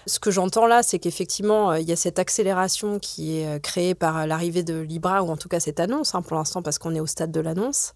Ce 0.07 0.19
que 0.19 0.31
j'entends 0.31 0.67
là, 0.67 0.83
c'est 0.83 0.99
qu'effectivement, 0.99 1.71
euh, 1.71 1.81
il 1.81 1.89
y 1.89 1.93
a 1.93 1.97
cette 1.97 2.19
accélération 2.19 2.99
qui 2.99 3.39
est 3.39 3.61
créée 3.63 3.95
par 3.95 4.27
l'arrivée 4.27 4.63
de 4.63 4.81
Libra, 4.81 5.23
ou 5.23 5.31
en 5.31 5.39
tout 5.39 5.49
cas 5.49 5.61
cette 5.61 5.81
annonce, 5.81 6.15
hein, 6.15 6.21
pour 6.21 6.37
l'instant, 6.37 6.61
parce 6.61 6.79
qu'on 6.79 6.95
est 6.95 7.01
au 7.01 7.07
stade 7.07 7.33
de 7.33 7.41
l'annonce. 7.41 7.95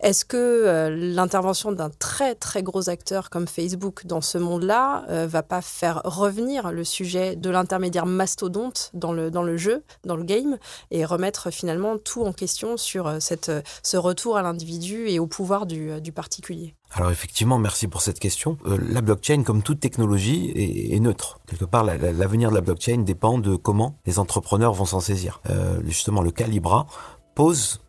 Est-ce 0.00 0.26
que 0.26 0.36
euh, 0.36 0.90
l'intervention 0.94 1.72
d'un 1.72 1.88
très 1.88 2.34
très 2.34 2.62
gros 2.62 2.90
acteur 2.90 3.30
comme 3.30 3.48
Facebook 3.48 4.04
dans 4.04 4.20
ce 4.20 4.36
monde-là 4.36 5.06
euh, 5.08 5.26
va 5.26 5.42
pas 5.42 5.62
faire 5.62 6.02
revenir 6.04 6.70
le 6.70 6.84
sujet 6.84 7.34
de 7.34 7.48
l'intermédiaire 7.48 8.04
mastodonte 8.04 8.90
dans 8.92 9.14
le, 9.14 9.30
dans 9.30 9.42
le 9.42 9.56
jeu, 9.56 9.84
dans 10.04 10.16
le 10.16 10.24
game, 10.24 10.58
et 10.90 11.06
remettre 11.06 11.50
finalement 11.50 11.96
tout 11.96 12.22
en 12.24 12.34
question 12.34 12.76
sur 12.76 13.06
euh, 13.06 13.20
cette, 13.20 13.50
ce 13.82 13.96
retour 13.96 14.36
à 14.36 14.42
l'individu 14.42 15.08
et 15.08 15.18
au 15.18 15.26
pouvoir 15.26 15.64
du, 15.64 15.98
du 16.02 16.12
particulier? 16.12 16.74
Alors 16.92 17.10
effectivement, 17.10 17.58
merci 17.58 17.88
pour 17.88 18.02
cette 18.02 18.20
question. 18.20 18.58
la 18.66 19.00
blockchain, 19.00 19.42
comme 19.44 19.62
toute 19.62 19.80
technologie, 19.80 20.52
est, 20.54 21.00
neutre. 21.00 21.40
Quelque 21.46 21.64
part, 21.64 21.84
l'avenir 21.84 22.50
de 22.50 22.54
la 22.54 22.60
blockchain 22.60 22.98
dépend 22.98 23.38
de 23.38 23.56
comment 23.56 23.98
les 24.06 24.18
entrepreneurs 24.18 24.72
vont 24.72 24.84
s'en 24.84 25.00
saisir. 25.00 25.40
justement, 25.84 26.22
le 26.22 26.30
cas 26.30 26.46
Libra 26.46 26.86
pose 27.34 27.80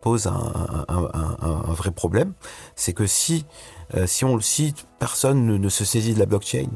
pose 0.00 0.26
un, 0.26 0.84
un, 0.88 1.72
vrai 1.72 1.90
problème. 1.90 2.32
C'est 2.76 2.92
que 2.92 3.06
si 3.06 3.46
si 4.06 4.24
on 4.24 4.40
si 4.40 4.74
personne 5.00 5.46
ne, 5.56 5.68
se 5.68 5.84
saisit 5.84 6.14
de 6.14 6.20
la 6.20 6.26
blockchain. 6.26 6.68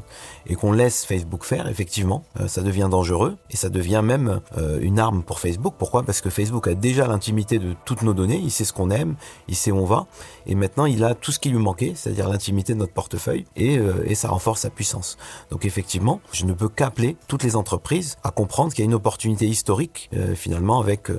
Et 0.47 0.55
qu'on 0.55 0.73
laisse 0.73 1.05
Facebook 1.05 1.45
faire, 1.45 1.67
effectivement, 1.67 2.23
euh, 2.39 2.47
ça 2.47 2.61
devient 2.61 2.87
dangereux. 2.89 3.37
Et 3.51 3.55
ça 3.55 3.69
devient 3.69 4.01
même 4.03 4.41
euh, 4.57 4.79
une 4.81 4.99
arme 4.99 5.23
pour 5.23 5.39
Facebook. 5.39 5.75
Pourquoi? 5.77 6.03
Parce 6.03 6.21
que 6.21 6.29
Facebook 6.29 6.67
a 6.67 6.73
déjà 6.73 7.07
l'intimité 7.07 7.59
de 7.59 7.75
toutes 7.85 8.01
nos 8.01 8.13
données, 8.13 8.41
il 8.43 8.51
sait 8.51 8.65
ce 8.65 8.73
qu'on 8.73 8.89
aime, 8.89 9.15
il 9.47 9.55
sait 9.55 9.71
où 9.71 9.77
on 9.77 9.85
va, 9.85 10.07
et 10.47 10.55
maintenant 10.55 10.85
il 10.85 11.03
a 11.03 11.13
tout 11.13 11.31
ce 11.31 11.37
qui 11.37 11.49
lui 11.49 11.59
manquait, 11.59 11.93
c'est-à-dire 11.95 12.27
l'intimité 12.27 12.73
de 12.73 12.79
notre 12.79 12.93
portefeuille, 12.93 13.45
et, 13.55 13.77
euh, 13.77 14.03
et, 14.07 14.15
ça 14.15 14.29
renforce 14.29 14.61
sa 14.61 14.71
puissance. 14.71 15.17
Donc 15.51 15.65
effectivement, 15.65 16.19
je 16.31 16.45
ne 16.45 16.53
peux 16.53 16.67
qu'appeler 16.67 17.15
toutes 17.27 17.43
les 17.43 17.55
entreprises 17.55 18.17
à 18.23 18.31
comprendre 18.31 18.73
qu'il 18.73 18.83
y 18.83 18.87
a 18.87 18.89
une 18.89 18.95
opportunité 18.95 19.45
historique 19.45 20.09
finalement 20.35 20.79
avec 20.79 21.09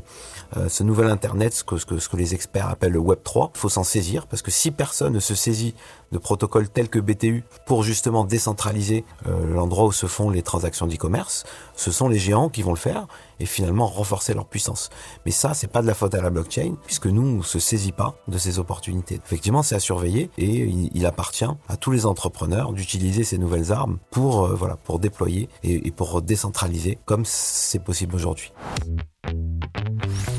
ce 0.68 0.82
nouvel 0.82 1.08
Internet, 1.08 1.52
ce 1.52 1.62
que, 1.62 1.76
ce, 1.76 1.86
que, 1.86 1.98
ce 1.98 2.08
que 2.08 2.16
les 2.16 2.34
experts 2.34 2.68
appellent 2.68 2.92
le 2.92 2.98
Web 2.98 3.18
3. 3.22 3.52
Il 3.54 3.58
faut 3.58 3.68
s'en 3.68 3.84
saisir 3.84 4.26
parce 4.26 4.42
que 4.42 4.50
si 4.50 4.70
personne 4.70 5.12
ne 5.12 5.20
se 5.20 5.34
saisit 5.34 5.74
de 6.12 6.18
protocoles 6.18 6.68
tels 6.68 6.88
que 6.88 6.98
BTU 6.98 7.44
pour 7.66 7.82
justement 7.82 8.24
décentraliser 8.24 9.04
euh, 9.26 9.46
l'endroit 9.46 9.86
où 9.86 9.92
se 9.92 10.06
font 10.06 10.30
les 10.30 10.42
transactions 10.42 10.86
d'e-commerce, 10.86 11.44
ce 11.74 11.90
sont 11.90 12.08
les 12.08 12.18
géants 12.18 12.48
qui 12.48 12.62
vont 12.62 12.72
le 12.72 12.78
faire 12.78 13.06
et 13.40 13.46
finalement 13.46 13.86
renforcer 13.86 14.34
leur 14.34 14.46
puissance. 14.46 14.90
Mais 15.24 15.32
ça, 15.32 15.54
c'est 15.54 15.66
pas 15.66 15.82
de 15.82 15.86
la 15.86 15.94
faute 15.94 16.14
à 16.14 16.22
la 16.22 16.30
blockchain 16.30 16.74
puisque 16.84 17.06
nous, 17.06 17.38
on 17.38 17.42
se 17.42 17.58
saisit 17.58 17.92
pas 17.92 18.16
de 18.28 18.38
ces 18.38 18.58
opportunités. 18.58 19.20
Effectivement, 19.24 19.62
c'est 19.62 19.74
à 19.74 19.80
surveiller 19.80 20.30
et 20.38 20.64
il, 20.92 21.06
appartient 21.06 21.44
à 21.68 21.76
tous 21.76 21.92
les 21.92 22.04
entrepreneurs 22.04 22.72
d'utiliser 22.72 23.22
ces 23.22 23.38
nouvelles 23.38 23.70
armes 23.70 23.98
pour 24.10 24.44
euh, 24.44 24.54
voilà 24.54 24.76
pour 24.76 24.98
déployer 24.98 25.48
et 25.62 25.92
pour 25.92 26.20
décentraliser 26.20 26.98
comme 27.04 27.24
c'est 27.24 27.78
possible 27.78 28.16
aujourd'hui. 28.16 28.52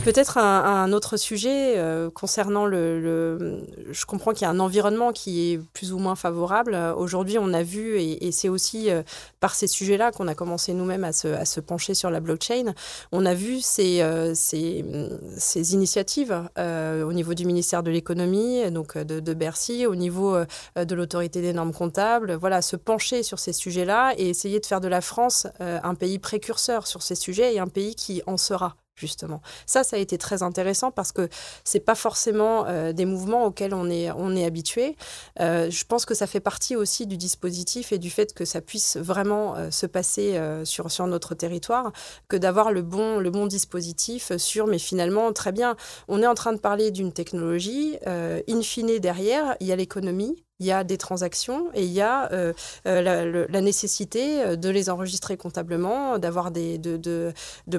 Peut-être 0.07 0.37
un, 0.37 0.93
autre 0.93 1.17
sujet 1.17 1.77
euh, 1.77 2.09
concernant 2.09 2.65
le, 2.65 3.61
Je 3.91 4.05
comprends 4.05 4.31
qu'il 4.31 4.43
y 4.43 4.45
a 4.45 4.49
un 4.49 4.59
environnement 4.61 5.11
qui 5.11 5.51
est 5.51 5.59
plus 5.73 5.91
ou 5.91 5.97
moins 5.97 6.15
favorable. 6.15 6.75
Aujourd'hui, 6.95 7.37
on 7.37 7.53
a 7.53 7.61
vu, 7.61 7.99
et, 7.99 8.31
c'est 8.31 8.47
aussi 8.47 8.89
euh, 8.89 9.03
par 9.41 9.53
ces 9.53 9.67
sujets-là 9.67 10.13
qu'on 10.13 10.29
a 10.29 10.33
commencé 10.33 10.73
nous-mêmes 10.73 11.03
à 11.03 11.11
se, 11.11 11.59
pencher 11.59 11.93
sur 11.93 12.09
la 12.09 12.21
blockchain, 12.21 12.73
on 13.11 13.25
a 13.25 13.33
vu 13.33 13.59
ces, 13.61 14.01
euh, 14.01 14.33
initiatives 15.55 16.49
au 16.57 17.13
niveau 17.13 17.33
du 17.33 17.45
ministère 17.45 17.83
de 17.83 17.91
l'économie, 17.91 18.69
donc 18.71 18.97
de, 18.97 19.19
de, 19.19 19.33
Bercy, 19.33 19.85
au 19.85 19.95
niveau 19.95 20.37
de 20.75 20.95
l'autorité 20.95 21.41
des 21.41 21.53
normes 21.53 21.73
comptables, 21.73 22.33
voilà, 22.33 22.61
se 22.61 22.75
pencher 22.75 23.23
sur 23.23 23.39
ces 23.39 23.53
sujets-là 23.53 24.13
et 24.17 24.29
essayer 24.29 24.59
de 24.59 24.65
faire 24.65 24.81
de 24.81 24.87
la 24.87 25.01
France 25.01 25.47
un 25.59 25.95
pays 25.95 26.19
précurseur 26.19 26.87
sur 26.87 27.01
ces 27.01 27.15
sujets 27.15 27.53
et 27.55 27.59
un 27.59 27.67
pays 27.67 27.95
qui 27.95 28.21
en 28.25 28.37
sera 28.37 28.75
justement. 28.97 29.41
Ça, 29.65 29.83
ça 29.83 29.95
a 29.95 29.99
été 29.99 30.17
très 30.17 30.43
intéressant 30.43 30.91
parce 30.91 31.11
que 31.11 31.29
c'est 31.63 31.79
pas 31.79 31.95
forcément 31.95 32.65
euh, 32.67 32.91
des 32.91 33.05
mouvements 33.05 33.45
auxquels 33.45 33.73
on 33.73 33.89
est, 33.89 34.11
on 34.11 34.35
est 34.35 34.45
habitué. 34.45 34.95
Euh, 35.39 35.69
je 35.69 35.85
pense 35.85 36.05
que 36.05 36.13
ça 36.13 36.27
fait 36.27 36.39
partie 36.39 36.75
aussi 36.75 37.07
du 37.07 37.17
dispositif 37.17 37.91
et 37.91 37.99
du 37.99 38.09
fait 38.09 38.33
que 38.33 38.43
ça 38.45 38.61
puisse 38.61 38.97
vraiment 38.97 39.55
euh, 39.55 39.71
se 39.71 39.85
passer 39.85 40.39
sur, 40.63 40.91
sur 40.91 41.07
notre 41.07 41.35
territoire, 41.35 41.91
que 42.27 42.35
d'avoir 42.35 42.71
le 42.71 42.81
bon, 42.81 43.19
le 43.19 43.29
bon 43.29 43.45
dispositif 43.45 44.35
sur, 44.37 44.67
mais 44.67 44.79
finalement, 44.79 45.31
très 45.31 45.51
bien, 45.51 45.75
on 46.07 46.21
est 46.21 46.27
en 46.27 46.35
train 46.35 46.53
de 46.53 46.59
parler 46.59 46.91
d'une 46.91 47.11
technologie, 47.11 47.97
in 48.05 48.61
fine 48.61 48.97
derrière, 48.99 49.55
il 49.59 49.67
y 49.67 49.71
a 49.71 49.75
l'économie, 49.75 50.35
il 50.59 50.65
y 50.65 50.71
a 50.71 50.83
des 50.83 50.97
transactions 50.97 51.69
et 51.73 51.83
il 51.83 51.91
y 51.91 52.01
a 52.01 52.31
euh, 52.31 52.53
euh, 52.87 53.47
la, 53.47 53.61
nécessité 53.61 54.41
euh, 54.41 54.55
de 54.55 54.69
les 54.69 54.89
enregistrer 54.89 55.37
comptablement, 55.37 56.17
d'avoir 56.17 56.51
de, 56.51 57.33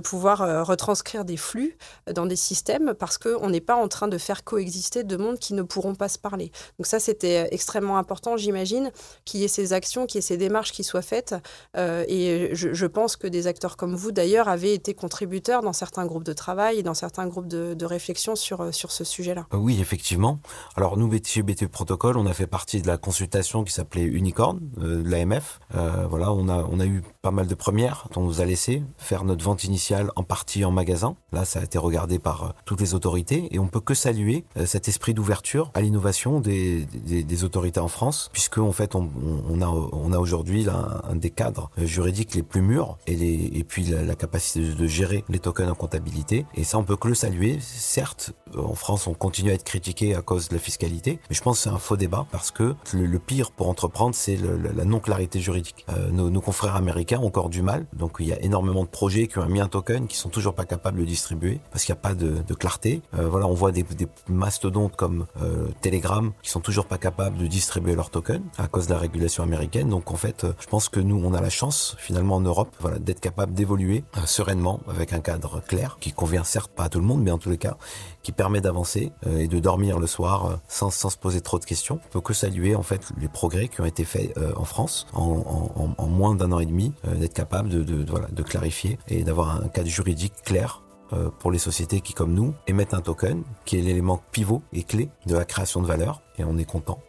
pouvoir 0.04 0.66
retranscrire 0.66 1.24
des 1.24 1.36
flux 1.36 1.76
dans 2.12 2.26
des 2.26 2.36
systèmes 2.36 2.94
parce 2.94 3.18
qu'on 3.18 3.50
n'est 3.50 3.60
pas 3.60 3.74
en 3.74 3.88
train 3.88 4.06
de 4.06 4.16
faire 4.16 4.44
coexister 4.44 5.02
deux 5.02 5.18
mondes 5.18 5.38
qui 5.38 5.54
ne 5.54 5.62
pourront 5.62 5.94
pas 5.94 6.08
se 6.08 6.18
parler. 6.18 6.52
Donc 6.78 6.86
ça, 6.86 7.00
c'était 7.00 7.48
extrêmement 7.52 7.98
important, 7.98 8.36
j'imagine, 8.36 8.92
qu'il 9.24 9.40
y 9.40 9.44
ait 9.44 9.48
ces 9.48 9.72
actions, 9.72 10.06
qu'il 10.06 10.18
y 10.18 10.20
ait 10.20 10.22
ces 10.22 10.36
démarches 10.36 10.72
qui 10.72 10.84
soient 10.84 11.02
faites. 11.02 11.34
et 11.76 12.50
je, 12.52 12.86
pense 12.86 13.16
que 13.16 13.26
des 13.26 13.46
acteurs 13.46 13.76
comme 13.76 13.94
vous, 13.94 14.12
d'ailleurs, 14.12 14.48
avaient 14.48 14.72
été 14.72 14.94
contributeurs 14.94 15.62
dans 15.62 15.72
certains 15.72 16.06
groupes 16.06 16.24
de 16.24 16.32
travail 16.32 16.78
et 16.78 16.82
dans 16.82 16.94
certains 16.94 17.26
groupes 17.26 17.48
de, 17.48 17.74
de 17.74 17.84
réflexion 17.84 18.36
sur, 18.36 18.72
sur 18.72 18.92
ce 18.92 19.04
sujet-là. 19.04 19.46
Oui, 19.52 19.80
effectivement. 19.80 20.38
Alors 20.76 20.96
nous, 20.96 21.10
chez 21.24 21.42
BT 21.42 21.66
Protocol, 21.66 22.16
on 22.16 22.26
a 22.26 22.32
fait 22.32 22.46
partie 22.46 22.67
de 22.76 22.86
la 22.86 22.98
consultation 22.98 23.64
qui 23.64 23.72
s'appelait 23.72 24.02
Unicorn 24.02 24.60
euh, 24.78 25.02
de 25.02 25.08
l'AMF. 25.08 25.58
Euh, 25.74 26.06
voilà, 26.08 26.32
on 26.32 26.48
a, 26.48 26.66
on 26.70 26.80
a 26.80 26.86
eu 26.86 27.02
pas 27.22 27.30
mal 27.30 27.46
de 27.46 27.54
premières. 27.54 28.08
On 28.14 28.22
nous 28.22 28.40
a 28.40 28.44
laissé 28.44 28.82
faire 28.98 29.24
notre 29.24 29.42
vente 29.42 29.64
initiale 29.64 30.10
en 30.16 30.22
partie 30.22 30.64
en 30.64 30.70
magasin. 30.70 31.16
Là, 31.32 31.44
ça 31.46 31.60
a 31.60 31.62
été 31.64 31.78
regardé 31.78 32.18
par 32.18 32.42
euh, 32.42 32.48
toutes 32.66 32.80
les 32.80 32.94
autorités 32.94 33.48
et 33.50 33.58
on 33.58 33.68
peut 33.68 33.80
que 33.80 33.94
saluer 33.94 34.44
cet 34.66 34.88
esprit 34.88 35.14
d'ouverture 35.14 35.70
à 35.74 35.80
l'innovation 35.80 36.40
des, 36.40 36.84
des, 36.84 37.44
autorités 37.44 37.80
en 37.80 37.88
France, 37.88 38.28
puisque 38.32 38.58
en 38.58 38.72
fait, 38.72 38.94
on, 38.94 39.08
on 39.48 39.62
a, 39.62 39.66
on 39.66 40.12
a 40.12 40.18
aujourd'hui 40.18 40.66
un, 40.68 41.14
des 41.14 41.30
cadres 41.30 41.70
juridiques 41.78 42.34
les 42.34 42.42
plus 42.42 42.60
mûrs 42.60 42.98
et, 43.06 43.14
les, 43.14 43.50
et 43.54 43.64
puis 43.64 43.84
la, 43.84 44.14
capacité 44.16 44.60
de, 44.60 44.72
de, 44.74 44.86
gérer 44.86 45.24
les 45.28 45.38
tokens 45.38 45.70
en 45.70 45.74
comptabilité. 45.74 46.44
Et 46.54 46.64
ça, 46.64 46.78
on 46.78 46.84
peut 46.84 46.96
que 46.96 47.08
le 47.08 47.14
saluer. 47.14 47.58
Certes, 47.60 48.32
en 48.56 48.74
France, 48.74 49.06
on 49.06 49.14
continue 49.14 49.50
à 49.52 49.54
être 49.54 49.64
critiqué 49.64 50.14
à 50.14 50.22
cause 50.22 50.48
de 50.48 50.54
la 50.54 50.60
fiscalité, 50.60 51.20
mais 51.30 51.36
je 51.36 51.42
pense 51.42 51.58
que 51.58 51.62
c'est 51.64 51.70
un 51.70 51.78
faux 51.78 51.96
débat 51.96 52.26
parce 52.32 52.50
que 52.50 52.57
le, 52.92 53.18
pire 53.18 53.50
pour 53.50 53.68
entreprendre, 53.68 54.14
c'est 54.14 54.36
la 54.36 54.84
non-clarité 54.84 55.40
juridique. 55.40 55.84
Euh, 55.90 56.10
nos, 56.10 56.40
confrères 56.40 56.76
américains 56.76 57.18
ont 57.18 57.26
encore 57.26 57.50
du 57.50 57.62
mal, 57.62 57.86
donc 57.92 58.16
il 58.20 58.26
y 58.26 58.32
a 58.32 58.40
énormément 58.42 58.84
de 58.84 58.88
projets 58.88 59.26
qui 59.26 59.38
ont 59.38 59.46
mis 59.46 59.60
un 59.60 59.68
token 59.68 60.06
qui 60.06 60.16
sont 60.16 60.28
toujours 60.28 60.54
pas 60.54 60.64
capables 60.64 60.98
de 60.98 61.04
distribuer 61.04 61.60
parce 61.70 61.84
qu'il 61.84 61.94
n'y 61.94 61.98
a 61.98 62.02
pas 62.02 62.14
de, 62.14 62.54
clarté. 62.54 63.02
Euh, 63.14 63.28
voilà, 63.28 63.46
on 63.46 63.54
voit 63.54 63.72
des, 63.72 63.84
mastodontes 64.28 64.96
comme 64.96 65.26
euh, 65.42 65.68
Telegram 65.82 66.32
qui 66.42 66.50
sont 66.50 66.60
toujours 66.60 66.86
pas 66.86 66.98
capables 66.98 67.36
de 67.36 67.46
distribuer 67.46 67.94
leur 67.94 68.10
token 68.10 68.42
à 68.56 68.66
cause 68.66 68.86
de 68.86 68.94
la 68.94 68.98
régulation 68.98 69.42
américaine. 69.42 69.88
Donc 69.88 70.10
en 70.10 70.16
fait, 70.16 70.46
je 70.58 70.66
pense 70.66 70.88
que 70.88 71.00
nous, 71.00 71.20
on 71.22 71.34
a 71.34 71.40
la 71.40 71.50
chance 71.50 71.96
finalement 71.98 72.36
en 72.36 72.40
Europe, 72.40 72.74
voilà, 72.80 72.98
d'être 72.98 73.20
capable 73.20 73.52
d'évoluer 73.52 74.04
sereinement 74.24 74.80
avec 74.88 75.12
un 75.12 75.20
cadre 75.20 75.60
clair 75.60 75.98
qui 76.00 76.12
convient 76.12 76.44
certes 76.44 76.70
pas 76.70 76.84
à 76.84 76.88
tout 76.88 76.98
le 76.98 77.04
monde, 77.04 77.22
mais 77.22 77.30
en 77.30 77.38
tous 77.38 77.50
les 77.50 77.58
cas 77.58 77.76
qui 78.22 78.32
permet 78.32 78.60
d'avancer 78.60 79.12
et 79.26 79.48
de 79.48 79.58
dormir 79.58 79.98
le 79.98 80.06
soir 80.06 80.58
sans, 80.68 80.90
sans 80.90 81.08
se 81.08 81.16
poser 81.16 81.40
trop 81.40 81.58
de 81.58 81.64
questions. 81.64 82.00
On 82.06 82.08
peut 82.10 82.20
que 82.20 82.34
saluer 82.48 82.74
en 82.74 82.82
fait 82.82 83.12
les 83.20 83.28
progrès 83.28 83.68
qui 83.68 83.80
ont 83.82 83.84
été 83.84 84.04
faits 84.04 84.36
euh, 84.38 84.52
en 84.56 84.64
France 84.64 85.06
en, 85.12 86.06
moins 86.06 86.34
d'un 86.34 86.50
an 86.52 86.60
et 86.60 86.66
demi, 86.66 86.94
euh, 87.06 87.14
d'être 87.14 87.34
capable 87.34 87.68
de, 87.68 87.82
de, 87.82 88.42
clarifier 88.42 88.98
et 89.08 89.22
d'avoir 89.22 89.62
un 89.62 89.68
cadre 89.68 89.88
juridique 89.88 90.32
clair 90.44 90.82
euh, 91.12 91.28
pour 91.38 91.52
les 91.52 91.58
sociétés 91.58 92.00
qui, 92.00 92.14
comme 92.14 92.32
nous, 92.32 92.54
émettent 92.66 92.94
un 92.94 93.02
token 93.02 93.42
qui 93.66 93.78
est 93.78 93.82
l'élément 93.82 94.22
pivot 94.32 94.62
et 94.72 94.82
clé 94.82 95.10
de 95.26 95.34
la 95.34 95.44
création 95.44 95.82
de 95.82 95.86
valeur. 95.86 96.22
Et 96.38 96.44
on 96.44 96.56
est 96.56 96.64
content 96.64 97.00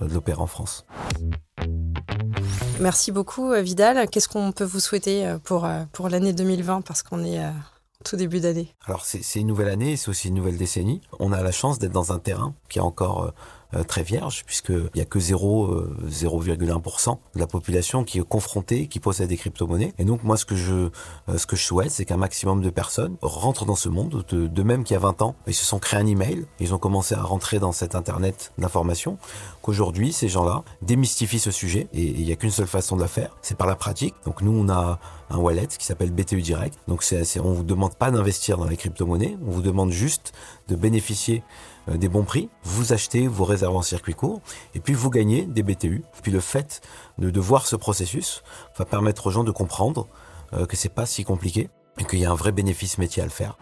de 0.00 0.12
l'opérer 0.12 0.40
en 0.40 0.46
France. 0.46 0.86
Merci 2.80 3.12
beaucoup, 3.12 3.52
Vidal. 3.52 4.08
Qu'est-ce 4.08 4.28
qu'on 4.28 4.52
peut 4.52 4.64
vous 4.64 4.80
souhaiter 4.80 5.36
pour, 5.44 5.68
pour 5.92 6.08
l'année 6.08 6.32
2020 6.32 6.82
parce 6.82 7.02
qu'on 7.02 7.24
est 7.24 7.40
tout 8.04 8.16
début 8.16 8.40
d'année? 8.40 8.74
Alors, 8.86 9.04
c'est 9.04 9.40
une 9.40 9.46
nouvelle 9.46 9.68
année, 9.68 9.96
c'est 9.96 10.10
aussi 10.10 10.28
une 10.28 10.34
nouvelle 10.34 10.58
décennie. 10.58 11.00
On 11.18 11.32
a 11.32 11.42
la 11.42 11.52
chance 11.52 11.78
d'être 11.78 11.92
dans 11.92 12.12
un 12.12 12.18
terrain 12.18 12.54
qui 12.68 12.78
a 12.78 12.84
encore 12.84 13.32
très 13.86 14.02
vierge, 14.02 14.44
puisqu'il 14.46 14.90
n'y 14.94 15.00
a 15.00 15.04
que 15.04 15.18
0, 15.18 15.84
0,1% 16.08 17.10
euh, 17.10 17.14
de 17.34 17.40
la 17.40 17.46
population 17.46 18.04
qui 18.04 18.18
est 18.18 18.26
confrontée, 18.26 18.86
qui 18.86 19.00
possède 19.00 19.28
des 19.28 19.36
crypto-monnaies. 19.36 19.92
Et 19.98 20.04
donc 20.04 20.22
moi, 20.22 20.36
ce 20.36 20.44
que 20.44 20.56
je, 20.56 20.90
euh, 21.28 21.38
ce 21.38 21.46
que 21.46 21.56
je 21.56 21.62
souhaite, 21.62 21.90
c'est 21.90 22.04
qu'un 22.04 22.16
maximum 22.16 22.62
de 22.62 22.70
personnes 22.70 23.16
rentrent 23.22 23.64
dans 23.64 23.76
ce 23.76 23.88
monde. 23.88 24.24
De, 24.28 24.62
même 24.62 24.84
qu'il 24.84 24.94
y 24.94 24.96
a 24.96 25.00
20 25.00 25.22
ans, 25.22 25.36
ils 25.46 25.54
se 25.54 25.64
sont 25.64 25.78
créés 25.78 26.00
un 26.00 26.06
email, 26.06 26.44
ils 26.58 26.74
ont 26.74 26.78
commencé 26.78 27.14
à 27.14 27.22
rentrer 27.22 27.58
dans 27.58 27.72
cet 27.72 27.94
internet 27.94 28.52
d'information. 28.58 29.18
Qu'aujourd'hui, 29.62 30.12
ces 30.12 30.28
gens-là 30.28 30.64
démystifient 30.82 31.38
ce 31.38 31.50
sujet, 31.50 31.88
et 31.92 32.02
il 32.02 32.24
n'y 32.24 32.32
a 32.32 32.36
qu'une 32.36 32.50
seule 32.50 32.66
façon 32.66 32.96
de 32.96 33.00
la 33.00 33.08
faire, 33.08 33.36
c'est 33.42 33.56
par 33.56 33.66
la 33.66 33.76
pratique. 33.76 34.14
Donc 34.24 34.42
nous, 34.42 34.52
on 34.52 34.68
a 34.68 34.98
un 35.30 35.38
wallet 35.38 35.66
qui 35.66 35.84
s'appelle 35.84 36.10
BTU 36.10 36.42
Direct. 36.42 36.78
Donc 36.88 37.02
c'est, 37.02 37.40
on 37.40 37.52
vous 37.52 37.64
demande 37.64 37.94
pas 37.94 38.10
d'investir 38.10 38.58
dans 38.58 38.66
les 38.66 38.76
crypto-monnaies, 38.76 39.36
on 39.46 39.50
vous 39.50 39.62
demande 39.62 39.90
juste 39.90 40.32
de 40.68 40.76
bénéficier 40.76 41.42
euh, 41.42 41.75
des 41.88 42.08
bons 42.08 42.24
prix, 42.24 42.48
vous 42.64 42.92
achetez, 42.92 43.26
vous 43.26 43.44
réservez 43.44 43.76
en 43.76 43.82
circuit 43.82 44.14
court, 44.14 44.40
et 44.74 44.80
puis 44.80 44.94
vous 44.94 45.10
gagnez 45.10 45.42
des 45.42 45.62
BTU. 45.62 46.04
Puis 46.22 46.32
le 46.32 46.40
fait 46.40 46.80
de, 47.18 47.40
voir 47.40 47.66
ce 47.66 47.76
processus 47.76 48.42
va 48.76 48.84
permettre 48.84 49.26
aux 49.28 49.30
gens 49.30 49.44
de 49.44 49.50
comprendre 49.50 50.08
euh, 50.52 50.66
que 50.66 50.76
c'est 50.76 50.88
pas 50.88 51.06
si 51.06 51.24
compliqué 51.24 51.68
et 51.98 52.04
qu'il 52.04 52.18
y 52.18 52.24
a 52.24 52.30
un 52.30 52.34
vrai 52.34 52.52
bénéfice 52.52 52.98
métier 52.98 53.22
à 53.22 53.26
le 53.26 53.30
faire. 53.30 53.56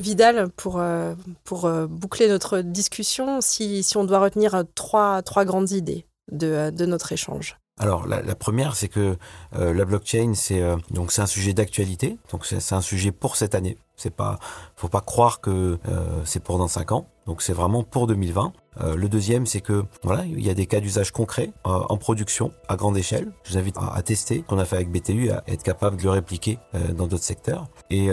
Vidal, 0.00 0.50
pour, 0.50 0.78
euh, 0.78 1.14
pour 1.44 1.70
boucler 1.88 2.28
notre 2.28 2.60
discussion, 2.60 3.40
si, 3.40 3.82
si, 3.82 3.96
on 3.96 4.04
doit 4.04 4.18
retenir 4.18 4.64
trois, 4.74 5.22
trois 5.22 5.44
grandes 5.44 5.70
idées 5.70 6.06
de, 6.30 6.70
de 6.70 6.86
notre 6.86 7.12
échange. 7.12 7.58
Alors 7.78 8.06
la, 8.06 8.22
la 8.22 8.34
première, 8.36 8.76
c'est 8.76 8.88
que 8.88 9.16
la 9.52 9.84
blockchain, 9.84 10.34
c'est 10.34 10.62
donc 10.90 11.10
c'est 11.10 11.22
un 11.22 11.26
sujet 11.26 11.54
d'actualité, 11.54 12.18
donc 12.30 12.46
c'est 12.46 12.72
un 12.72 12.80
sujet 12.80 13.10
pour 13.10 13.36
cette 13.36 13.54
année. 13.54 13.76
C'est 13.96 14.14
pas, 14.14 14.38
faut 14.76 14.88
pas 14.88 15.00
croire 15.00 15.40
que 15.40 15.78
euh, 15.88 16.24
c'est 16.24 16.42
pour 16.42 16.58
dans 16.58 16.68
cinq 16.68 16.92
ans. 16.92 17.08
Donc 17.26 17.42
c'est 17.42 17.52
vraiment 17.52 17.82
pour 17.82 18.06
2020. 18.06 18.52
Euh, 18.80 18.96
le 18.96 19.08
deuxième, 19.08 19.46
c'est 19.46 19.60
que 19.60 19.84
voilà, 20.02 20.24
il 20.24 20.44
y 20.44 20.50
a 20.50 20.54
des 20.54 20.66
cas 20.66 20.80
d'usage 20.80 21.12
concrets 21.12 21.52
euh, 21.66 21.70
en 21.88 21.96
production 21.96 22.52
à 22.68 22.76
grande 22.76 22.96
échelle. 22.96 23.32
Je 23.44 23.52
vous 23.52 23.58
invite 23.58 23.76
à, 23.78 24.02
tester 24.02 24.42
qu'on 24.42 24.58
a 24.58 24.64
fait 24.64 24.76
avec 24.76 24.90
BTU, 24.90 25.30
à 25.30 25.44
être 25.46 25.62
capable 25.62 25.96
de 25.96 26.02
le 26.02 26.10
répliquer 26.10 26.58
euh, 26.74 26.92
dans 26.92 27.06
d'autres 27.06 27.24
secteurs. 27.24 27.68
Et, 27.90 28.06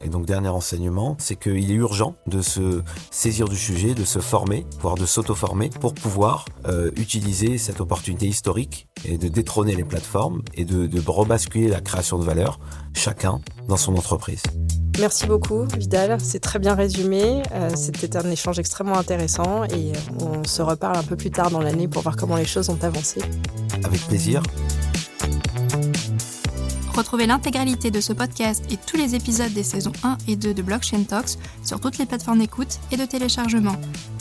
et, 0.00 0.08
donc 0.08 0.24
dernier 0.24 0.48
enseignement, 0.48 1.16
c'est 1.18 1.36
qu'il 1.36 1.70
est 1.70 1.74
urgent 1.74 2.14
de 2.26 2.40
se 2.40 2.82
saisir 3.10 3.48
du 3.48 3.56
sujet, 3.56 3.94
de 3.94 4.04
se 4.04 4.18
former, 4.18 4.66
voire 4.80 4.94
de 4.94 5.04
s'auto-former 5.04 5.68
pour 5.68 5.94
pouvoir 5.94 6.46
utiliser 6.96 7.58
cette 7.58 7.80
opportunité 7.80 8.26
historique 8.26 8.88
et 9.04 9.18
de 9.18 9.28
détrôner 9.28 9.74
les 9.74 9.84
plateformes 9.84 10.42
et 10.54 10.64
de, 10.64 10.86
de 10.86 11.02
rebasculer 11.06 11.68
la 11.68 11.80
création 11.80 12.18
de 12.18 12.24
valeur 12.24 12.58
chacun 12.94 13.40
dans 13.68 13.76
son 13.76 13.94
entreprise. 13.96 14.42
Merci 14.98 15.26
beaucoup, 15.26 15.64
Vidal. 15.76 16.18
C'est 16.20 16.40
très 16.40 16.58
bien 16.58 16.74
résumé. 16.74 17.42
Euh, 17.52 17.70
c'était 17.74 18.16
un 18.16 18.30
échange 18.30 18.58
extrêmement 18.58 18.96
intéressant 18.96 19.64
et 19.64 19.92
on 20.20 20.44
se 20.44 20.62
reparle 20.62 20.96
un 20.96 21.02
peu 21.02 21.16
plus 21.16 21.30
tard 21.30 21.50
dans 21.50 21.60
l'année 21.60 21.86
pour 21.86 22.02
voir 22.02 22.16
comment 22.16 22.36
les 22.36 22.46
choses 22.46 22.70
ont 22.70 22.78
avancé. 22.82 23.20
Avec 23.84 24.00
plaisir. 24.06 24.42
Retrouvez 26.94 27.26
l'intégralité 27.26 27.90
de 27.90 28.00
ce 28.00 28.14
podcast 28.14 28.64
et 28.70 28.78
tous 28.78 28.96
les 28.96 29.14
épisodes 29.14 29.52
des 29.52 29.62
saisons 29.62 29.92
1 30.02 30.16
et 30.28 30.36
2 30.36 30.54
de 30.54 30.62
Blockchain 30.62 31.02
Talks 31.02 31.36
sur 31.62 31.78
toutes 31.78 31.98
les 31.98 32.06
plateformes 32.06 32.38
d'écoute 32.38 32.78
et 32.90 32.96
de 32.96 33.04
téléchargement. 33.04 33.76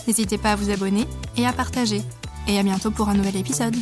N'hésitez 0.08 0.38
pas 0.38 0.52
à 0.52 0.56
vous 0.58 0.72
abonner 0.72 1.08
et 1.38 1.48
à 1.48 1.54
partager. 1.54 2.02
Et 2.48 2.60
à 2.60 2.64
bientôt 2.64 2.92
pour 2.92 3.08
un 3.08 3.14
nouvel 3.14 3.38
épisode. 3.38 3.76